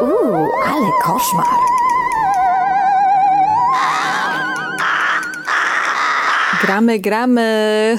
Uuu, 0.00 0.48
ale 0.66 0.90
koszmar. 1.02 1.46
Gramy, 6.62 6.98
gramy. 6.98 7.98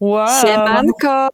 Wow. 0.00 0.28
Siemanko. 0.40 1.28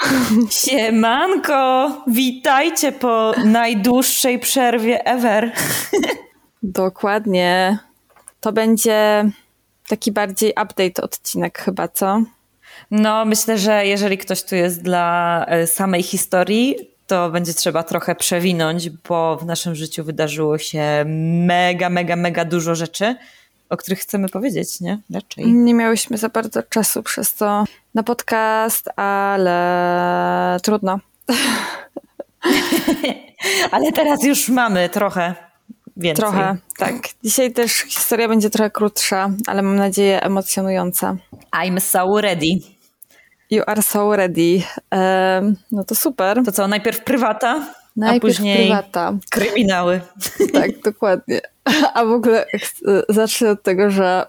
Siemanko! 0.60 1.90
Witajcie 2.06 2.92
po 2.92 3.32
najdłuższej 3.44 4.38
przerwie 4.38 5.06
ever. 5.06 5.52
Dokładnie. 6.62 7.78
To 8.46 8.52
będzie 8.52 9.30
taki 9.88 10.12
bardziej 10.12 10.50
update 10.50 11.02
odcinek 11.02 11.58
chyba, 11.58 11.88
co? 11.88 12.22
No, 12.90 13.24
myślę, 13.24 13.58
że 13.58 13.86
jeżeli 13.86 14.18
ktoś 14.18 14.42
tu 14.42 14.54
jest 14.54 14.82
dla 14.82 15.44
e, 15.48 15.66
samej 15.66 16.02
historii, 16.02 16.76
to 17.06 17.30
będzie 17.30 17.54
trzeba 17.54 17.82
trochę 17.82 18.14
przewinąć, 18.14 18.90
bo 18.90 19.36
w 19.36 19.46
naszym 19.46 19.74
życiu 19.74 20.04
wydarzyło 20.04 20.58
się 20.58 21.04
mega, 21.46 21.90
mega, 21.90 22.16
mega 22.16 22.44
dużo 22.44 22.74
rzeczy, 22.74 23.16
o 23.68 23.76
których 23.76 23.98
chcemy 23.98 24.28
powiedzieć, 24.28 24.80
nie? 24.80 24.98
Raczej. 25.10 25.46
Nie 25.46 25.74
miałyśmy 25.74 26.18
za 26.18 26.28
bardzo 26.28 26.62
czasu 26.62 27.02
przez 27.02 27.34
to 27.34 27.64
na 27.94 28.02
podcast, 28.02 28.98
ale 28.98 30.56
trudno. 30.62 31.00
Ale 33.70 33.92
teraz 33.92 34.24
już 34.24 34.48
mamy 34.48 34.88
trochę 34.88 35.45
więcej. 35.96 36.22
Trochę, 36.24 36.56
tak. 36.78 36.94
Dzisiaj 37.24 37.52
też 37.52 37.72
historia 37.72 38.28
będzie 38.28 38.50
trochę 38.50 38.70
krótsza, 38.70 39.30
ale 39.46 39.62
mam 39.62 39.76
nadzieję 39.76 40.22
emocjonująca. 40.22 41.16
I'm 41.56 41.80
so 41.80 42.20
ready. 42.20 42.46
You 43.50 43.62
are 43.66 43.82
so 43.82 44.16
ready. 44.16 44.62
Em, 44.90 45.56
no 45.72 45.84
to 45.84 45.94
super. 45.94 46.42
To 46.44 46.52
co, 46.52 46.68
najpierw 46.68 47.04
prywata, 47.04 47.66
Najpierw 47.96 48.24
a 48.24 48.26
później 48.26 48.66
prywata. 48.66 49.12
kryminały. 49.30 50.00
Tak, 50.52 50.70
dokładnie. 50.84 51.40
A 51.94 52.04
w 52.04 52.10
ogóle 52.10 52.46
zacznę 53.08 53.50
od 53.50 53.62
tego, 53.62 53.90
że 53.90 54.26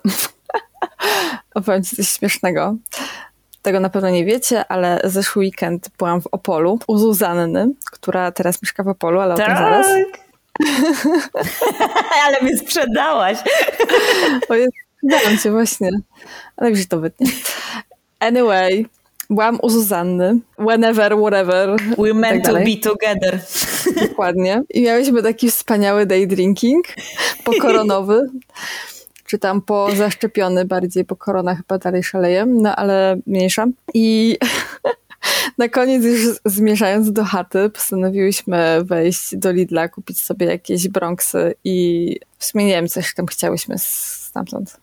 opowiem 1.56 1.84
ci 1.84 1.96
coś 1.96 2.10
śmiesznego. 2.10 2.76
Tego 3.62 3.80
na 3.80 3.90
pewno 3.90 4.10
nie 4.10 4.26
wiecie, 4.26 4.68
ale 4.72 5.02
zeszły 5.04 5.40
weekend 5.40 5.90
byłam 5.98 6.22
w 6.22 6.28
Opolu 6.32 6.80
u 6.88 6.98
Zuzanny, 6.98 7.70
która 7.92 8.32
teraz 8.32 8.62
mieszka 8.62 8.84
w 8.84 8.88
Opolu, 8.88 9.20
ale 9.20 9.34
o 9.34 9.38
tym 9.38 9.46
zaraz. 9.46 9.88
Ale 12.26 12.42
mnie 12.42 12.58
sprzedałaś. 12.58 13.38
O 14.50 14.56
jest, 14.56 14.74
dałam 15.04 15.38
cię 15.38 15.52
właśnie. 15.52 15.90
Ale 16.58 16.70
już 16.70 16.88
to 16.88 17.00
wytnie. 17.00 17.28
Anyway, 18.20 18.86
byłam 19.30 19.60
u 19.62 19.70
Zuzanny. 19.70 20.40
Whenever, 20.60 21.18
whatever. 21.18 21.76
We 21.98 22.14
meant 22.14 22.44
tak 22.44 22.54
to 22.54 22.60
be 22.60 22.76
together. 22.76 23.40
Dokładnie. 24.10 24.64
I 24.70 24.82
miałyśmy 24.82 25.24
taki 25.24 25.52
wspaniały 25.52 26.06
day 26.06 26.28
drinking, 26.28 26.86
pokoronowy, 27.44 28.30
czy 29.26 29.40
tam 29.40 29.62
po 29.62 29.96
zaszczepiony 29.96 30.66
bardziej, 30.66 31.04
bo 31.04 31.16
korona 31.16 31.56
chyba 31.56 31.78
dalej 31.78 32.04
szaleje, 32.04 32.46
no 32.46 32.76
ale 32.76 33.18
mniejsza. 33.28 33.66
I 33.94 34.38
na 35.58 35.70
koniec 35.70 36.04
już 36.04 36.40
zmierzając 36.46 37.12
do 37.12 37.24
chaty, 37.24 37.70
postanowiłyśmy 37.70 38.84
wejść 38.84 39.36
do 39.36 39.52
Lidla, 39.52 39.88
kupić 39.88 40.22
sobie 40.22 40.46
jakieś 40.46 40.88
bronksy 40.88 41.56
i 41.64 42.20
w 42.38 42.46
sumie 42.46 42.66
nie 42.66 42.72
wiem, 42.72 42.88
coś 42.88 43.14
tam 43.14 43.26
chciałyśmy 43.26 43.76
stamtąd. 43.78 44.78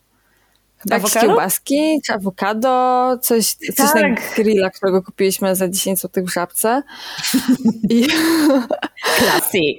Chyba 0.84 0.96
jakieś 0.96 1.12
kiełbaski, 1.12 2.00
czy 2.06 2.12
awokado, 2.12 3.18
coś, 3.22 3.54
coś 3.54 3.92
Tak. 3.92 4.02
na 4.02 4.16
grilla, 4.36 4.70
którego 4.70 5.02
kupiliśmy 5.02 5.56
za 5.56 5.68
10 5.68 6.00
zł 6.00 6.24
w 6.24 6.32
żabce. 6.32 6.82
I. 7.90 8.06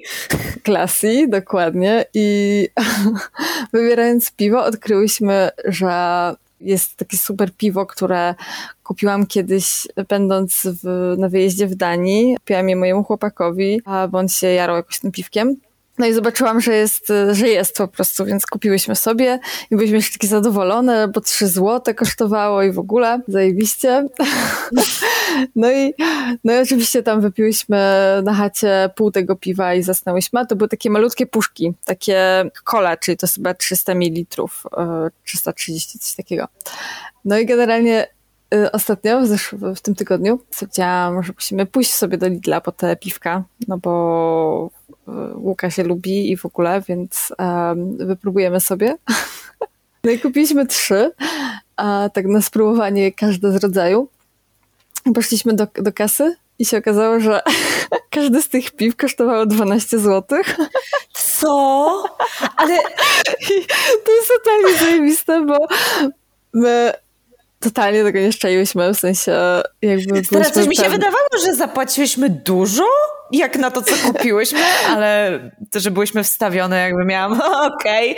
Klasy, 0.64 1.28
dokładnie. 1.28 2.06
I 2.14 2.70
wybierając 3.74 4.32
piwo, 4.32 4.64
odkryłyśmy, 4.64 5.50
że 5.66 6.36
jest 6.62 6.96
takie 6.96 7.18
super 7.18 7.52
piwo, 7.58 7.86
które 7.86 8.36
kupiłam 8.86 9.26
kiedyś, 9.28 9.88
będąc 10.10 10.62
w, 10.84 11.16
na 11.18 11.30
wyjeździe 11.30 11.68
w 11.68 11.76
Danii. 11.76 12.38
Piłam 12.46 12.70
je 12.70 12.76
mojemu 12.76 13.04
chłopakowi, 13.04 13.82
a 13.86 14.08
on 14.14 14.30
się 14.30 14.48
jarał 14.48 14.76
jakoś 14.76 15.00
tym 15.00 15.12
piwkiem. 15.12 15.56
No 15.98 16.06
i 16.06 16.14
zobaczyłam, 16.14 16.62
że 16.62 16.76
jest, 16.76 17.08
że 17.32 17.48
jest 17.48 17.78
po 17.78 17.88
prostu, 17.88 18.26
więc 18.26 18.46
kupiłyśmy 18.46 18.96
sobie 18.96 19.40
i 19.72 19.76
byliśmy 19.76 19.98
jeszcze 19.98 20.14
takie 20.14 20.28
zadowolone, 20.28 21.08
bo 21.08 21.22
3 21.22 21.48
złote 21.48 21.94
kosztowało 21.94 22.64
i 22.64 22.72
w 22.72 22.80
ogóle 22.80 23.22
zajebiście. 23.28 24.08
No 25.56 25.72
i, 25.72 25.94
no 26.44 26.54
i 26.54 26.58
oczywiście 26.58 27.04
tam 27.04 27.22
wypiłyśmy 27.22 27.78
na 28.24 28.34
chacie 28.34 28.90
pół 28.96 29.12
tego 29.12 29.36
piwa 29.36 29.74
i 29.74 29.84
zasnęłyśmy. 29.84 30.40
A 30.40 30.46
To 30.46 30.56
były 30.56 30.68
takie 30.68 30.90
malutkie 30.90 31.26
puszki, 31.28 31.74
takie 31.86 32.46
cola, 32.64 32.98
czyli 32.98 33.18
to 33.18 33.26
jest 33.26 33.36
chyba 33.36 33.54
300 33.54 33.96
ml, 33.96 34.44
e, 34.78 35.10
330, 35.24 36.00
coś 36.00 36.16
takiego. 36.16 36.48
No 37.26 37.38
i 37.38 37.46
generalnie 37.46 38.08
ostatnio, 38.72 39.22
w, 39.22 39.76
w 39.76 39.82
tym 39.82 39.96
tygodniu, 39.96 40.40
stwierdziłam, 40.52 41.24
że 41.24 41.34
musimy 41.36 41.66
pójść 41.66 41.94
sobie 41.94 42.18
do 42.18 42.28
Lidla 42.28 42.62
po 42.62 42.72
te 42.72 42.96
piwka, 42.96 43.44
no 43.68 43.78
bo 43.78 44.70
y, 45.08 45.12
Łuka 45.36 45.70
się 45.70 45.84
lubi 45.84 46.32
i 46.32 46.38
w 46.38 46.46
ogóle, 46.46 46.82
więc 46.88 47.34
em, 47.38 47.98
wypróbujemy 47.98 48.60
sobie. 48.60 48.98
No 50.04 50.12
i 50.12 50.20
kupiliśmy 50.20 50.68
trzy, 50.68 51.12
a 51.76 52.10
tak 52.14 52.26
na 52.26 52.42
spróbowanie 52.42 53.12
każde 53.12 53.52
z 53.52 53.56
rodzaju. 53.56 54.08
Poszliśmy 55.16 55.54
do, 55.54 55.68
do 55.76 55.94
kasy 55.94 56.36
i 56.60 56.66
się 56.66 56.78
okazało, 56.78 57.20
że 57.20 57.42
każdy 58.16 58.42
z 58.42 58.50
tych 58.50 58.72
piw 58.72 58.96
kosztowało 58.96 59.46
12 59.46 60.00
zł. 60.00 60.40
Co? 61.14 62.04
Ale 62.58 62.76
I 63.42 63.66
to 64.06 64.12
jest 64.12 64.32
totalnie 64.38 64.78
zajebiste, 64.80 65.46
bo 65.46 65.68
my 66.54 66.94
totalnie 67.66 68.04
tego 68.04 68.20
nie 68.20 68.32
szczaiłyśmy, 68.32 68.94
w 68.94 68.98
sensie 68.98 69.62
jakby 69.82 70.22
teraz 70.22 70.52
coś 70.52 70.68
mi 70.68 70.76
się 70.76 70.90
wydawało, 70.90 71.28
że 71.46 71.56
zapłaciłyśmy 71.56 72.30
dużo, 72.30 72.84
jak 73.32 73.58
na 73.58 73.72
to, 73.72 73.82
co 73.82 73.96
kupiłyśmy, 74.08 74.60
ale 74.94 75.40
to, 75.72 75.80
że 75.80 75.92
byłyśmy 75.92 76.24
wstawione, 76.24 76.82
jakby 76.82 77.06
miałam, 77.06 77.42
okej. 77.74 78.16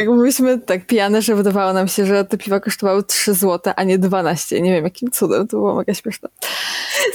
Jak 0.00 0.10
byliśmy 0.10 0.58
tak 0.58 0.86
pijane, 0.86 1.22
że 1.22 1.34
wydawało 1.34 1.72
nam 1.72 1.88
się, 1.88 2.06
że 2.06 2.24
te 2.24 2.38
piwa 2.38 2.60
kosztowały 2.60 3.02
3 3.02 3.34
zł, 3.34 3.72
a 3.76 3.84
nie 3.84 3.98
12. 3.98 4.60
Nie 4.60 4.72
wiem, 4.72 4.84
jakim 4.84 5.10
cudem, 5.10 5.48
to 5.48 5.56
było 5.56 5.74
mega 5.74 5.94
śmieszne. 5.94 6.28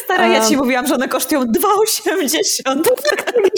Stara, 0.03 0.27
ja 0.27 0.45
ci 0.45 0.55
Um. 0.55 0.59
mówiłam, 0.59 0.87
że 0.87 0.95
one 0.95 1.07
kosztują 1.07 1.43
2,80. 1.97 2.83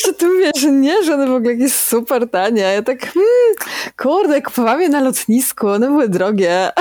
Że 0.06 0.13
ty 0.13 0.28
mówisz, 0.28 0.51
że 0.57 0.72
nie, 0.72 1.03
że 1.03 1.13
one 1.13 1.28
w 1.28 1.34
ogóle 1.34 1.53
jakieś 1.53 1.73
super 1.73 2.29
tanie. 2.29 2.61
Ja 2.61 2.81
tak, 2.81 3.00
hmm, 3.00 3.56
kurde, 3.97 4.41
kupowałam 4.41 4.81
je 4.81 4.90
na 4.90 5.01
lotnisku, 5.01 5.67
one 5.67 5.88
były 5.88 6.09
drogie. 6.09 6.72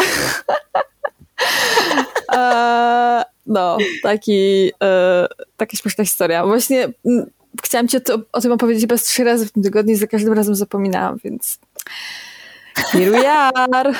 E, 2.32 3.24
no, 3.46 3.78
taki, 4.02 4.72
e, 4.82 5.26
taka 5.56 5.76
śmieszna 5.76 6.04
historia. 6.04 6.46
Właśnie 6.46 6.88
mm, 7.06 7.30
chciałam 7.62 7.88
cię 7.88 8.00
to, 8.00 8.18
o 8.32 8.40
tym 8.40 8.52
opowiedzieć 8.52 8.82
chyba 8.82 8.96
z 8.96 9.02
trzy 9.02 9.24
razy 9.24 9.46
w 9.46 9.52
tym 9.52 9.62
tygodniu 9.62 9.94
i 9.94 9.96
za 9.96 10.06
każdym 10.06 10.32
razem 10.32 10.54
zapominałam, 10.54 11.18
więc 11.24 11.58
here 12.76 13.10
we 13.10 13.30
are. 13.30 13.92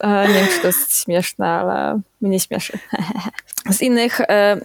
E, 0.00 0.28
nie 0.28 0.34
wiem, 0.34 0.46
czy 0.46 0.60
to 0.60 0.66
jest 0.66 1.02
śmieszne, 1.02 1.46
ale 1.46 2.00
mnie 2.20 2.40
śmieszy. 2.40 2.78
Z 3.72 3.82
innych 3.82 4.20
e, 4.20 4.60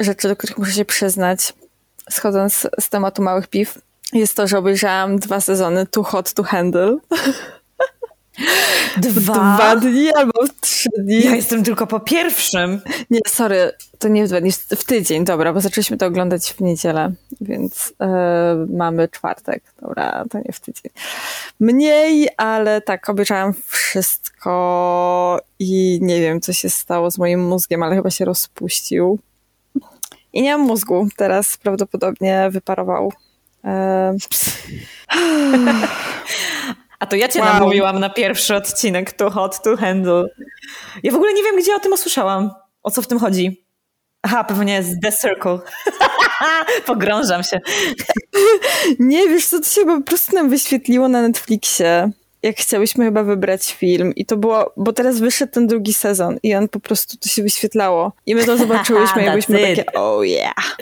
rzeczy, 0.00 0.28
do 0.28 0.36
których 0.36 0.58
muszę 0.58 0.72
się 0.72 0.84
przyznać, 0.84 1.52
schodząc 2.10 2.66
z 2.80 2.88
tematu 2.88 3.22
małych 3.22 3.48
piw, 3.48 3.78
jest 4.12 4.36
to, 4.36 4.46
że 4.46 4.58
obejrzałam 4.58 5.18
dwa 5.18 5.40
sezony 5.40 5.86
Too 5.86 6.04
Hot 6.04 6.32
to 6.32 6.42
Handle. 6.42 6.96
Dwa? 8.96 9.56
Dwa 9.56 9.76
dni 9.76 10.12
albo 10.12 10.46
w 10.46 10.60
trzy 10.60 10.88
dni. 10.98 11.24
Ja 11.24 11.36
jestem 11.36 11.64
tylko 11.64 11.86
po 11.86 12.00
pierwszym. 12.00 12.80
Nie, 13.10 13.20
sorry, 13.26 13.72
to 13.98 14.08
nie 14.08 14.24
w 14.24 14.28
dwa 14.28 14.40
dni, 14.40 14.52
w 14.52 14.84
tydzień, 14.84 15.24
dobra, 15.24 15.52
bo 15.52 15.60
zaczęliśmy 15.60 15.96
to 15.96 16.06
oglądać 16.06 16.52
w 16.52 16.60
niedzielę, 16.60 17.12
więc 17.40 17.92
e, 18.00 18.66
mamy 18.68 19.08
czwartek, 19.08 19.62
dobra, 19.82 20.24
to 20.30 20.38
nie 20.38 20.52
w 20.52 20.60
tydzień. 20.60 20.92
Mniej, 21.60 22.28
ale 22.36 22.80
tak, 22.80 23.08
obejrzałam 23.08 23.54
wszystko 23.66 25.40
i 25.58 25.98
nie 26.02 26.20
wiem, 26.20 26.40
co 26.40 26.52
się 26.52 26.70
stało 26.70 27.10
z 27.10 27.18
moim 27.18 27.44
mózgiem, 27.44 27.82
ale 27.82 27.96
chyba 27.96 28.10
się 28.10 28.24
rozpuścił. 28.24 29.18
I 30.32 30.42
nie 30.42 30.56
mam 30.56 30.66
mózgu, 30.66 31.08
teraz 31.16 31.56
prawdopodobnie 31.56 32.48
wyparował. 32.50 33.12
E, 33.64 34.16
A 36.98 37.06
to 37.06 37.16
ja 37.16 37.28
cię 37.28 37.40
Wow. 37.40 37.54
namówiłam 37.54 38.00
na 38.00 38.10
pierwszy 38.10 38.54
odcinek 38.54 39.12
Too 39.12 39.30
Hot 39.30 39.62
to 39.62 39.76
Handle. 39.76 40.24
Ja 41.02 41.12
w 41.12 41.14
ogóle 41.14 41.32
nie 41.32 41.42
wiem, 41.42 41.56
gdzie 41.56 41.74
o 41.74 41.80
tym 41.80 41.92
usłyszałam. 41.92 42.50
O 42.82 42.90
co 42.90 43.02
w 43.02 43.06
tym 43.06 43.18
chodzi? 43.18 43.64
Aha, 44.22 44.44
pewnie 44.44 44.82
z 44.82 45.00
The 45.00 45.12
Circle. 45.12 45.58
Pogrążam 46.86 47.42
się. 47.42 47.60
Nie, 48.98 49.28
wiesz 49.28 49.46
co, 49.46 49.60
to 49.60 49.66
się 49.66 49.84
po 49.84 50.00
prostu 50.00 50.34
nam 50.34 50.50
wyświetliło 50.50 51.08
na 51.08 51.22
Netflixie 51.22 52.10
jak 52.44 52.56
chciałyśmy 52.56 53.04
chyba 53.04 53.22
wybrać 53.22 53.74
film 53.74 54.14
i 54.14 54.26
to 54.26 54.36
było, 54.36 54.72
bo 54.76 54.92
teraz 54.92 55.18
wyszedł 55.18 55.52
ten 55.52 55.66
drugi 55.66 55.94
sezon 55.94 56.38
i 56.42 56.54
on 56.54 56.68
po 56.68 56.80
prostu 56.80 57.16
to 57.16 57.28
się 57.28 57.42
wyświetlało 57.42 58.12
i 58.26 58.34
my 58.34 58.44
to 58.44 58.56
zobaczyłyśmy 58.66 59.22
i 59.26 59.30
byliśmy 59.30 59.58
takie 59.58 59.92
oh 59.92 60.24
yeah. 60.24 60.76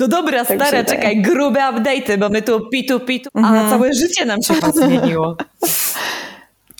No 0.00 0.08
dobra, 0.08 0.44
tak 0.44 0.56
stara, 0.56 0.84
czekaj, 0.84 1.22
grube 1.22 1.60
update'y, 1.60 2.18
bo 2.18 2.28
my 2.28 2.42
tu 2.42 2.68
pitu 2.68 3.00
pitu, 3.00 3.30
mhm. 3.34 3.66
a 3.66 3.70
całe 3.70 3.94
życie 3.94 4.24
nam 4.24 4.42
się 4.42 4.54
zmieniło. 4.74 5.36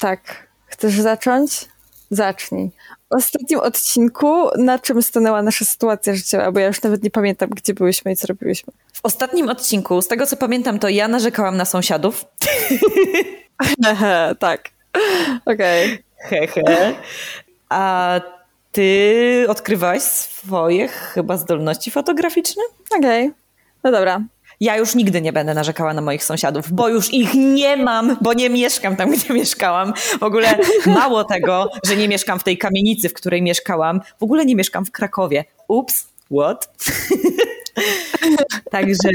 tak. 0.01 0.51
Chcesz 0.67 1.01
zacząć? 1.01 1.69
Zacznij. 2.11 2.71
W 3.11 3.15
ostatnim 3.15 3.61
odcinku 3.61 4.49
na 4.59 4.79
czym 4.79 5.03
stanęła 5.03 5.43
nasza 5.43 5.65
sytuacja 5.65 6.15
życiowa, 6.15 6.53
bo 6.53 6.61
ja 6.61 6.67
już 6.67 6.83
nawet 6.83 7.03
nie 7.03 7.11
pamiętam, 7.11 7.51
gdzie 7.51 7.75
byłyśmy 7.75 8.13
i 8.13 8.17
co 8.17 8.27
robiłyśmy. 8.27 8.73
W 8.93 9.01
ostatnim 9.03 9.49
odcinku, 9.49 10.03
z 10.03 10.09
tego 10.09 10.27
co 10.27 10.37
pamiętam, 10.37 10.79
to 10.79 10.89
ja 10.89 11.09
narzekałam 11.09 11.57
na 11.57 11.65
sąsiadów. 11.65 12.25
tak. 14.39 14.71
Okej. 15.47 16.05
Okay. 16.27 16.47
Hehe. 16.47 16.95
A 17.69 18.21
ty 18.73 19.47
odkrywałaś 19.49 20.03
swoje 20.03 20.89
chyba 20.89 21.37
zdolności 21.37 21.91
fotograficzne? 21.91 22.63
Okej. 22.99 23.27
Okay. 23.27 23.35
No 23.85 23.91
dobra. 23.91 24.21
Ja 24.61 24.77
już 24.77 24.95
nigdy 24.95 25.21
nie 25.21 25.33
będę 25.33 25.55
narzekała 25.55 25.95
na 25.95 26.01
moich 26.01 26.25
sąsiadów, 26.25 26.73
bo 26.73 26.89
już 26.89 27.13
ich 27.13 27.35
nie 27.35 27.77
mam, 27.77 28.17
bo 28.21 28.33
nie 28.33 28.51
mieszkam 28.51 28.97
tam, 28.97 29.11
gdzie 29.15 29.35
mieszkałam. 29.35 29.93
W 30.21 30.23
ogóle 30.23 30.59
mało 30.87 31.25
tego, 31.25 31.71
że 31.87 31.97
nie 31.97 32.09
mieszkam 32.09 32.39
w 32.39 32.45
tej 32.45 32.59
kamienicy, 32.59 33.09
w 33.09 33.15
której 33.15 33.43
mieszkałam, 33.43 34.01
w 34.21 34.23
ogóle 34.23 34.47
nie 34.47 34.57
mieszkam 34.57 34.85
w 34.85 34.91
Krakowie. 34.91 35.45
Ups, 35.69 36.07
what? 36.39 36.69
Także 38.71 39.09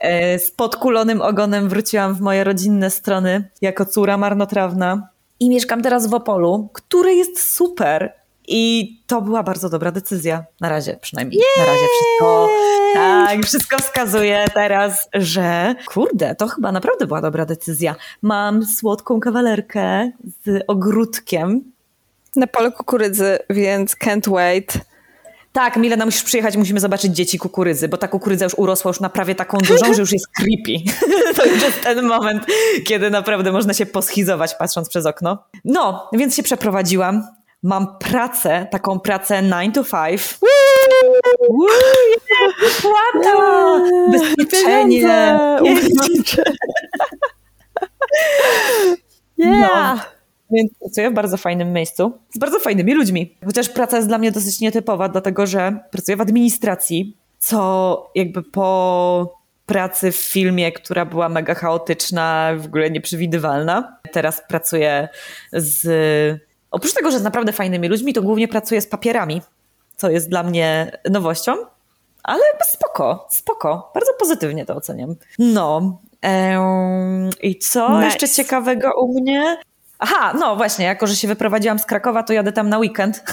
e, 0.00 0.38
z 0.38 0.50
podkulonym 0.50 1.22
ogonem 1.22 1.68
wróciłam 1.68 2.14
w 2.14 2.20
moje 2.20 2.44
rodzinne 2.44 2.90
strony 2.90 3.48
jako 3.60 3.84
córa 3.86 4.16
marnotrawna. 4.16 5.08
I 5.40 5.48
mieszkam 5.48 5.82
teraz 5.82 6.06
w 6.06 6.14
Opolu, 6.14 6.68
które 6.72 7.14
jest 7.14 7.54
super. 7.54 8.12
I 8.48 8.96
to 9.06 9.22
była 9.22 9.42
bardzo 9.42 9.68
dobra 9.68 9.90
decyzja. 9.90 10.44
Na 10.60 10.68
razie 10.68 10.98
przynajmniej. 11.00 11.40
Na 11.58 11.64
razie 11.66 11.86
wszystko. 11.98 12.48
Tak, 12.94 13.46
wszystko 13.46 13.78
wskazuje 13.78 14.44
teraz, 14.54 15.08
że 15.14 15.74
kurde, 15.86 16.34
to 16.34 16.48
chyba 16.48 16.72
naprawdę 16.72 17.06
była 17.06 17.20
dobra 17.20 17.46
decyzja. 17.46 17.94
Mam 18.22 18.66
słodką 18.66 19.20
kawalerkę 19.20 20.10
z 20.44 20.64
ogródkiem. 20.66 21.72
Na 22.36 22.46
polu 22.46 22.72
kukurydzy, 22.72 23.38
więc 23.50 23.96
can't 23.96 24.30
wait. 24.30 24.78
Tak, 25.52 25.76
Milena, 25.76 26.04
musisz 26.04 26.22
przyjechać, 26.22 26.56
musimy 26.56 26.80
zobaczyć 26.80 27.14
dzieci 27.14 27.38
kukurydzy, 27.38 27.88
bo 27.88 27.96
ta 27.96 28.08
kukurydza 28.08 28.44
już 28.44 28.54
urosła 28.54 28.88
już 28.88 29.00
na 29.00 29.08
prawie 29.08 29.34
taką 29.34 29.58
dużą, 29.58 29.94
że 29.94 30.00
już 30.00 30.12
jest 30.12 30.26
creepy. 30.28 30.90
to 31.36 31.46
już 31.46 31.62
jest 31.62 31.82
ten 31.82 32.06
moment, 32.06 32.46
kiedy 32.86 33.10
naprawdę 33.10 33.52
można 33.52 33.74
się 33.74 33.86
poschizować 33.86 34.54
patrząc 34.54 34.88
przez 34.88 35.06
okno. 35.06 35.44
No, 35.64 36.08
więc 36.12 36.36
się 36.36 36.42
przeprowadziłam 36.42 37.37
mam 37.62 37.98
pracę, 37.98 38.66
taką 38.70 39.00
pracę 39.00 39.42
9 39.42 39.74
to 39.74 39.84
5. 39.84 40.38
Wypłata! 42.60 43.80
Bezpieczenie! 44.12 45.38
Yeah. 49.38 49.96
No. 49.96 50.00
Więc 50.50 50.72
pracuję 50.80 51.10
w 51.10 51.14
bardzo 51.14 51.36
fajnym 51.36 51.72
miejscu 51.72 52.12
z 52.30 52.38
bardzo 52.38 52.60
fajnymi 52.60 52.94
ludźmi. 52.94 53.36
Chociaż 53.44 53.68
praca 53.68 53.96
jest 53.96 54.08
dla 54.08 54.18
mnie 54.18 54.32
dosyć 54.32 54.60
nietypowa, 54.60 55.08
dlatego 55.08 55.46
że 55.46 55.78
pracuję 55.90 56.16
w 56.16 56.20
administracji, 56.20 57.16
co 57.38 58.10
jakby 58.14 58.42
po 58.42 59.38
pracy 59.66 60.12
w 60.12 60.16
filmie, 60.16 60.72
która 60.72 61.04
była 61.04 61.28
mega 61.28 61.54
chaotyczna, 61.54 62.52
w 62.56 62.66
ogóle 62.66 62.90
nieprzewidywalna. 62.90 63.98
Teraz 64.12 64.42
pracuję 64.48 65.08
z 65.52 65.88
Oprócz 66.70 66.94
tego, 66.94 67.10
że 67.10 67.18
z 67.18 67.22
naprawdę 67.22 67.52
fajnymi 67.52 67.88
ludźmi, 67.88 68.12
to 68.12 68.22
głównie 68.22 68.48
pracuję 68.48 68.80
z 68.80 68.86
papierami, 68.86 69.42
co 69.96 70.10
jest 70.10 70.28
dla 70.28 70.42
mnie 70.42 70.98
nowością, 71.10 71.56
ale 72.22 72.42
spoko, 72.64 73.26
spoko. 73.30 73.90
Bardzo 73.94 74.12
pozytywnie 74.18 74.66
to 74.66 74.74
oceniam. 74.74 75.14
No. 75.38 75.98
I 77.42 77.58
co 77.58 77.88
nice. 77.88 78.04
jeszcze 78.04 78.28
ciekawego 78.28 79.00
u 79.00 79.20
mnie? 79.20 79.56
Aha, 79.98 80.32
no 80.38 80.56
właśnie, 80.56 80.84
jako 80.84 81.06
że 81.06 81.16
się 81.16 81.28
wyprowadziłam 81.28 81.78
z 81.78 81.84
Krakowa, 81.84 82.22
to 82.22 82.32
jadę 82.32 82.52
tam 82.52 82.68
na 82.68 82.78
weekend. 82.78 83.22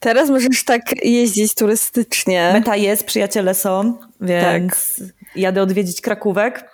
Teraz 0.00 0.30
możesz 0.30 0.64
tak 0.64 1.04
jeździć 1.04 1.54
turystycznie. 1.54 2.50
Meta 2.52 2.76
jest, 2.76 3.06
przyjaciele 3.06 3.54
są, 3.54 3.98
więc 4.20 4.96
tak. 4.98 5.36
jadę 5.36 5.62
odwiedzić 5.62 6.00
Krakówek. 6.00 6.70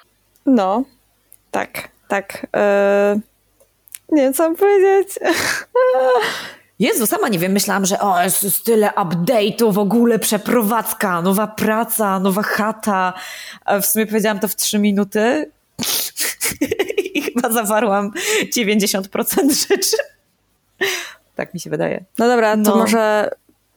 No, 0.46 0.84
tak, 1.50 1.88
tak. 2.08 2.46
Yy 3.14 3.31
nie 4.12 4.32
co 4.32 4.42
mam 4.42 4.56
powiedzieć. 4.56 5.18
Jezu, 6.78 7.06
sama 7.06 7.28
nie 7.28 7.38
wiem, 7.38 7.52
myślałam, 7.52 7.86
że 7.86 8.00
o, 8.00 8.22
jest 8.22 8.64
tyle 8.64 8.90
update'ów, 8.90 9.72
w 9.72 9.78
ogóle 9.78 10.18
przeprowadzka, 10.18 11.22
nowa 11.22 11.46
praca, 11.46 12.20
nowa 12.20 12.42
chata. 12.42 13.12
A 13.64 13.80
w 13.80 13.86
sumie 13.86 14.06
powiedziałam 14.06 14.38
to 14.38 14.48
w 14.48 14.56
trzy 14.56 14.78
minuty 14.78 15.50
i 17.14 17.22
chyba 17.22 17.50
zawarłam 17.50 18.12
90% 18.56 19.68
rzeczy. 19.68 19.96
Tak 21.34 21.54
mi 21.54 21.60
się 21.60 21.70
wydaje. 21.70 22.04
No 22.18 22.28
dobra, 22.28 22.56
to 22.56 22.62
no. 22.62 22.76
może 22.76 23.30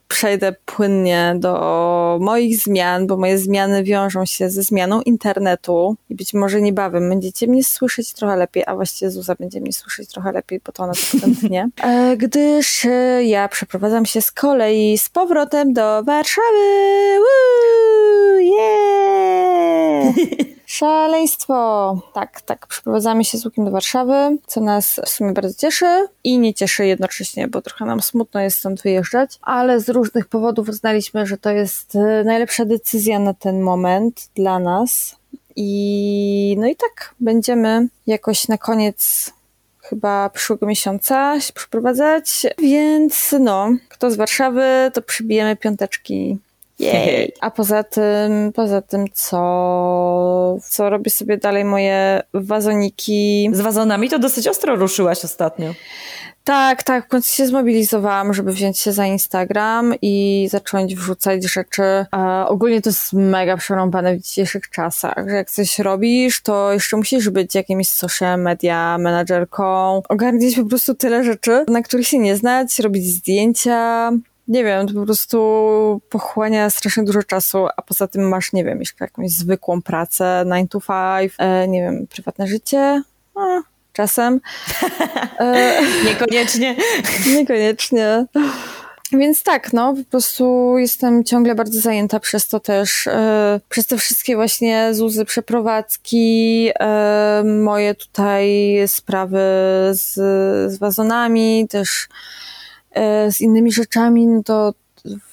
przejdę 0.08 0.54
płynnie 0.66 1.34
do 1.38 2.18
moich 2.20 2.58
zmian, 2.58 3.06
bo 3.06 3.16
moje 3.16 3.38
zmiany 3.38 3.84
wiążą 3.84 4.26
się 4.26 4.50
ze 4.50 4.62
zmianą 4.62 5.02
internetu 5.02 5.96
i 6.10 6.14
być 6.14 6.34
może 6.34 6.60
niebawem 6.60 7.08
będziecie 7.08 7.46
mnie 7.46 7.64
słyszeć 7.64 8.12
trochę 8.12 8.36
lepiej, 8.36 8.62
a 8.66 8.74
właściwie 8.74 9.10
Zuza 9.10 9.34
będzie 9.34 9.60
mnie 9.60 9.72
słyszeć 9.72 10.08
trochę 10.08 10.32
lepiej, 10.32 10.60
bo 10.66 10.72
to 10.72 10.82
ona 10.82 10.92
to 10.92 11.00
potem 11.12 11.36
tnie. 11.36 11.68
E, 11.86 12.16
gdyż 12.16 12.84
e, 12.84 13.24
ja 13.24 13.48
przeprowadzam 13.48 14.06
się 14.06 14.20
z 14.20 14.32
kolei 14.32 14.98
z 14.98 15.08
powrotem 15.08 15.72
do 15.72 16.02
Warszawy. 16.02 16.46
Woo! 17.18 18.38
Yeah! 18.40 20.14
Szaleństwo! 20.66 21.98
Tak, 22.14 22.40
tak, 22.40 22.66
przeprowadzamy 22.66 23.24
się 23.24 23.38
z 23.38 23.44
Łukiem 23.44 23.64
do 23.64 23.70
Warszawy, 23.70 24.38
co 24.46 24.60
nas 24.60 25.00
w 25.04 25.08
sumie 25.08 25.32
bardzo 25.32 25.54
cieszy 25.54 26.06
i 26.24 26.38
nie 26.38 26.54
cieszy 26.54 26.86
jednocześnie, 26.86 27.48
bo 27.48 27.62
trochę 27.62 27.84
nam 27.84 28.02
smutno 28.02 28.40
jest 28.40 28.58
stąd 28.58 28.82
wyjeżdżać, 28.82 29.38
ale 29.42 29.80
z 29.80 29.88
różnych 29.88 30.26
powodów 30.26 30.68
uznaliśmy, 30.68 31.26
że 31.26 31.38
to 31.38 31.50
jest 31.50 31.96
e, 31.96 32.24
najlepsza 32.24 32.64
decyzja 32.64 33.18
na 33.18 33.34
ten 33.34 33.60
moment 33.60 34.28
dla 34.34 34.58
nas. 34.58 35.16
I 35.56 36.56
no 36.58 36.66
i 36.66 36.76
tak, 36.76 37.14
będziemy 37.20 37.88
jakoś 38.06 38.48
na 38.48 38.58
koniec 38.58 39.30
chyba 39.82 40.30
przyszłego 40.30 40.66
miesiąca 40.66 41.40
się 41.40 41.52
przeprowadzać, 41.52 42.46
więc 42.58 43.34
no, 43.40 43.68
kto 43.88 44.10
z 44.10 44.16
Warszawy, 44.16 44.90
to 44.94 45.02
przybijemy 45.02 45.56
piąteczki 45.56 46.38
jej. 46.78 47.32
A 47.40 47.50
poza 47.50 47.82
tym, 47.84 48.52
poza 48.54 48.82
tym, 48.82 49.04
co, 49.12 50.58
co 50.62 50.90
robię 50.90 51.10
sobie 51.10 51.36
dalej 51.36 51.64
moje 51.64 52.22
wazoniki. 52.34 53.50
Z 53.52 53.60
wazonami 53.60 54.08
to 54.08 54.18
dosyć 54.18 54.48
ostro 54.48 54.76
ruszyłaś 54.76 55.24
ostatnio. 55.24 55.74
Tak, 56.46 56.82
tak, 56.82 57.04
w 57.04 57.08
końcu 57.08 57.34
się 57.34 57.46
zmobilizowałam, 57.46 58.34
żeby 58.34 58.52
wziąć 58.52 58.78
się 58.78 58.92
za 58.92 59.06
Instagram 59.06 59.94
i 60.02 60.46
zacząć 60.50 60.94
wrzucać 60.94 61.44
rzeczy. 61.44 61.82
E, 61.82 62.06
ogólnie 62.48 62.82
to 62.82 62.90
jest 62.90 63.12
mega 63.12 63.56
przerąbane 63.56 64.16
w 64.16 64.22
dzisiejszych 64.22 64.70
czasach, 64.70 65.24
że 65.28 65.34
jak 65.34 65.50
coś 65.50 65.78
robisz, 65.78 66.42
to 66.42 66.72
jeszcze 66.72 66.96
musisz 66.96 67.30
być 67.30 67.54
jakimś 67.54 67.88
social 67.88 68.40
media 68.40 68.98
menadżerką, 68.98 70.02
ogarniać 70.08 70.56
po 70.56 70.64
prostu 70.64 70.94
tyle 70.94 71.24
rzeczy, 71.24 71.64
na 71.68 71.82
których 71.82 72.06
się 72.06 72.18
nie 72.18 72.36
znać, 72.36 72.78
robić 72.78 73.06
zdjęcia, 73.06 74.12
nie 74.48 74.64
wiem, 74.64 74.86
to 74.86 74.94
po 74.94 75.04
prostu 75.04 76.00
pochłania 76.10 76.70
strasznie 76.70 77.04
dużo 77.04 77.22
czasu, 77.22 77.66
a 77.76 77.82
poza 77.82 78.06
tym 78.06 78.28
masz, 78.28 78.52
nie 78.52 78.64
wiem, 78.64 78.78
jeszcze 78.78 79.04
jakąś 79.04 79.30
zwykłą 79.30 79.82
pracę, 79.82 80.44
9 80.46 80.70
to 80.70 80.80
5, 80.80 81.32
e, 81.38 81.68
nie 81.68 81.82
wiem, 81.82 82.06
prywatne 82.06 82.46
życie, 82.46 83.02
no, 83.34 83.62
czasem. 83.92 84.40
E, 85.38 85.80
Niekoniecznie. 86.04 86.76
Niekoniecznie. 87.36 88.26
Więc 89.12 89.42
tak, 89.42 89.72
no 89.72 89.94
po 89.94 90.10
prostu 90.10 90.74
jestem 90.78 91.24
ciągle 91.24 91.54
bardzo 91.54 91.80
zajęta 91.80 92.20
przez 92.20 92.48
to 92.48 92.60
też, 92.60 93.06
e, 93.06 93.60
przez 93.68 93.86
te 93.86 93.96
wszystkie 93.96 94.36
właśnie 94.36 94.94
zuzy, 94.94 95.24
przeprowadzki, 95.24 96.70
e, 96.80 97.42
moje 97.44 97.94
tutaj 97.94 98.76
sprawy 98.86 99.38
z, 99.92 100.14
z 100.72 100.78
wazonami, 100.78 101.66
też 101.70 102.08
z 103.30 103.40
innymi 103.40 103.72
rzeczami, 103.72 104.26
no 104.26 104.42
to 104.42 104.74